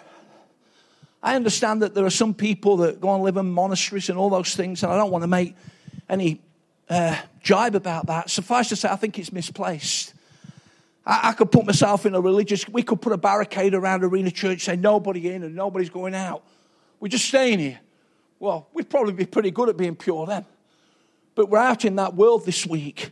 I 1.23 1.37
understand 1.37 1.83
that 1.83 1.95
there 1.95 2.07
are 2.07 2.09
some 2.09 2.33
people 2.33 2.79
that 2.79 3.03
go 3.03 3.15
and 3.15 3.23
live 3.23 3.37
in 3.37 3.51
monasteries 3.51 4.09
and 4.09 4.19
all 4.19 4.31
those 4.31 4.55
things, 4.57 4.83
and 4.83 4.91
I 4.91 4.97
don't 4.97 5.11
want 5.11 5.23
to 5.23 5.29
make 5.29 5.57
any 6.09 6.41
uh, 6.89 7.21
jibe 7.43 7.75
about 7.75 8.07
that. 8.07 8.31
Suffice 8.31 8.71
to 8.71 8.77
say, 8.77 8.89
I 8.89 8.97
think 8.97 9.19
it's 9.19 9.31
misplaced. 9.31 10.15
I, 11.05 11.29
I, 11.29 11.33
could 11.35 11.53
put 11.53 11.67
myself 11.67 12.07
in 12.07 12.15
a 12.15 12.21
religious, 12.23 12.67
we 12.67 12.83
could 12.83 13.03
put 13.03 13.13
a 13.13 13.19
barricade 13.19 13.75
around 13.75 14.03
Arena 14.03 14.31
Church, 14.31 14.63
say 14.63 14.77
nobody 14.77 15.29
in 15.29 15.43
and 15.43 15.55
nobody's 15.55 15.91
going 15.91 16.15
out. 16.15 16.43
We're 16.99 17.09
just 17.09 17.27
staying 17.27 17.59
here. 17.59 17.81
Well, 18.39 18.69
we'd 18.73 18.89
probably 18.89 19.13
be 19.13 19.27
pretty 19.27 19.51
good 19.51 19.69
at 19.69 19.77
being 19.77 19.97
pure 19.97 20.25
then. 20.25 20.47
But 21.35 21.51
we're 21.51 21.59
out 21.59 21.85
in 21.85 21.97
that 21.97 22.15
world 22.15 22.47
this 22.47 22.67
week, 22.67 23.11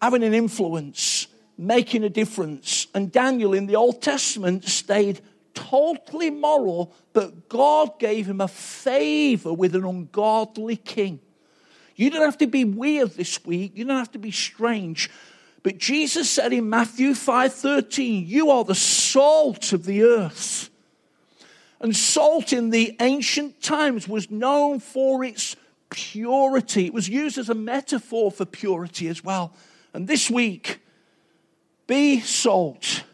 having 0.00 0.22
an 0.22 0.32
influence, 0.32 1.13
making 1.56 2.04
a 2.04 2.08
difference. 2.08 2.86
And 2.94 3.12
Daniel 3.12 3.54
in 3.54 3.66
the 3.66 3.76
Old 3.76 4.02
Testament 4.02 4.64
stayed 4.64 5.20
totally 5.54 6.30
moral, 6.30 6.92
but 7.12 7.48
God 7.48 7.98
gave 7.98 8.26
him 8.26 8.40
a 8.40 8.48
favor 8.48 9.52
with 9.52 9.74
an 9.74 9.84
ungodly 9.84 10.76
king. 10.76 11.20
You 11.96 12.10
don't 12.10 12.22
have 12.22 12.38
to 12.38 12.48
be 12.48 12.64
weird 12.64 13.12
this 13.12 13.44
week. 13.44 13.72
You 13.76 13.84
don't 13.84 13.98
have 13.98 14.12
to 14.12 14.18
be 14.18 14.32
strange. 14.32 15.10
But 15.62 15.78
Jesus 15.78 16.28
said 16.28 16.52
in 16.52 16.68
Matthew 16.68 17.14
5:13, 17.14 18.26
"You 18.26 18.50
are 18.50 18.64
the 18.64 18.74
salt 18.74 19.72
of 19.72 19.86
the 19.86 20.02
earth." 20.02 20.70
And 21.80 21.94
salt 21.94 22.52
in 22.52 22.70
the 22.70 22.96
ancient 23.00 23.62
times 23.62 24.08
was 24.08 24.30
known 24.30 24.80
for 24.80 25.22
its 25.22 25.54
purity. 25.90 26.86
It 26.86 26.94
was 26.94 27.08
used 27.08 27.38
as 27.38 27.48
a 27.48 27.54
metaphor 27.54 28.32
for 28.32 28.44
purity 28.44 29.06
as 29.06 29.22
well. 29.22 29.52
And 29.92 30.08
this 30.08 30.28
week, 30.28 30.80
be 31.86 32.20
salt, 32.20 33.04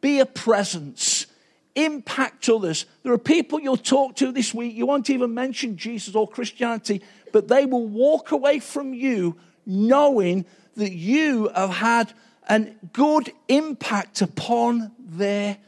be 0.00 0.20
a 0.20 0.26
presence, 0.26 1.26
impact 1.74 2.48
others. 2.48 2.86
There 3.02 3.12
are 3.12 3.18
people 3.18 3.60
you'll 3.60 3.76
talk 3.76 4.16
to 4.16 4.32
this 4.32 4.52
week, 4.52 4.74
you 4.74 4.86
won't 4.86 5.10
even 5.10 5.34
mention 5.34 5.76
Jesus 5.76 6.14
or 6.14 6.28
Christianity, 6.28 7.02
but 7.32 7.48
they 7.48 7.66
will 7.66 7.86
walk 7.86 8.32
away 8.32 8.60
from 8.60 8.94
you 8.94 9.36
knowing 9.66 10.44
that 10.76 10.92
you 10.92 11.48
have 11.54 11.70
had 11.70 12.12
a 12.48 12.60
good 12.92 13.32
impact 13.48 14.22
upon 14.22 14.90
their 14.98 15.58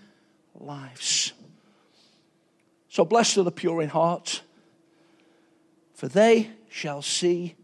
lives. 0.59 1.33
So 2.89 3.05
blessed 3.05 3.39
are 3.39 3.43
the 3.45 3.53
pure 3.53 3.81
in 3.81 3.89
heart, 3.89 4.43
for 5.95 6.09
they 6.09 6.51
shall 6.69 7.03
see 7.03 7.55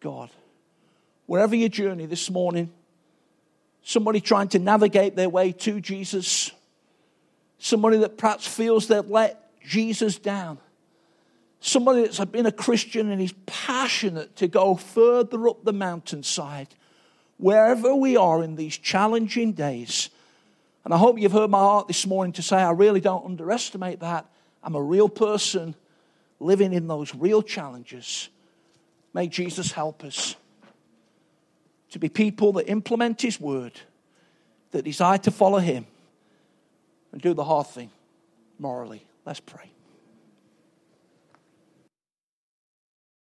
God. 0.00 0.30
Wherever 1.26 1.54
you 1.54 1.68
journey 1.68 2.06
this 2.06 2.30
morning, 2.30 2.72
somebody 3.86 4.20
trying 4.20 4.48
to 4.48 4.58
navigate 4.58 5.14
their 5.14 5.28
way 5.28 5.52
to 5.52 5.80
Jesus, 5.80 6.50
somebody 7.58 7.98
that 7.98 8.18
perhaps 8.18 8.44
feels 8.44 8.88
they've 8.88 9.08
let 9.08 9.48
Jesus 9.62 10.18
down, 10.18 10.58
somebody 11.60 12.02
that's 12.02 12.18
been 12.24 12.46
a 12.46 12.52
Christian 12.52 13.12
and 13.12 13.22
is 13.22 13.32
passionate 13.46 14.34
to 14.36 14.48
go 14.48 14.74
further 14.74 15.48
up 15.48 15.62
the 15.62 15.72
mountainside, 15.72 16.66
wherever 17.36 17.94
we 17.94 18.16
are 18.16 18.42
in 18.42 18.56
these 18.56 18.76
challenging 18.76 19.52
days. 19.52 20.10
And 20.84 20.92
I 20.92 20.98
hope 20.98 21.20
you've 21.20 21.30
heard 21.30 21.50
my 21.50 21.60
heart 21.60 21.86
this 21.86 22.08
morning 22.08 22.32
to 22.34 22.42
say, 22.42 22.56
I 22.56 22.72
really 22.72 23.00
don't 23.00 23.24
underestimate 23.24 24.00
that. 24.00 24.26
I'm 24.64 24.74
a 24.74 24.82
real 24.82 25.08
person 25.08 25.76
living 26.40 26.72
in 26.72 26.88
those 26.88 27.14
real 27.14 27.40
challenges. 27.40 28.30
May 29.14 29.28
Jesus 29.28 29.70
help 29.70 30.02
us 30.02 30.34
to 31.90 31.98
be 31.98 32.08
people 32.08 32.52
that 32.52 32.68
implement 32.68 33.22
His 33.22 33.40
word, 33.40 33.72
that 34.72 34.84
desire 34.84 35.18
to 35.18 35.30
follow 35.30 35.58
Him, 35.58 35.86
and 37.12 37.20
do 37.20 37.34
the 37.34 37.44
hard 37.44 37.66
thing 37.66 37.90
morally. 38.58 39.04
Let's 39.24 39.40
pray. 39.40 39.70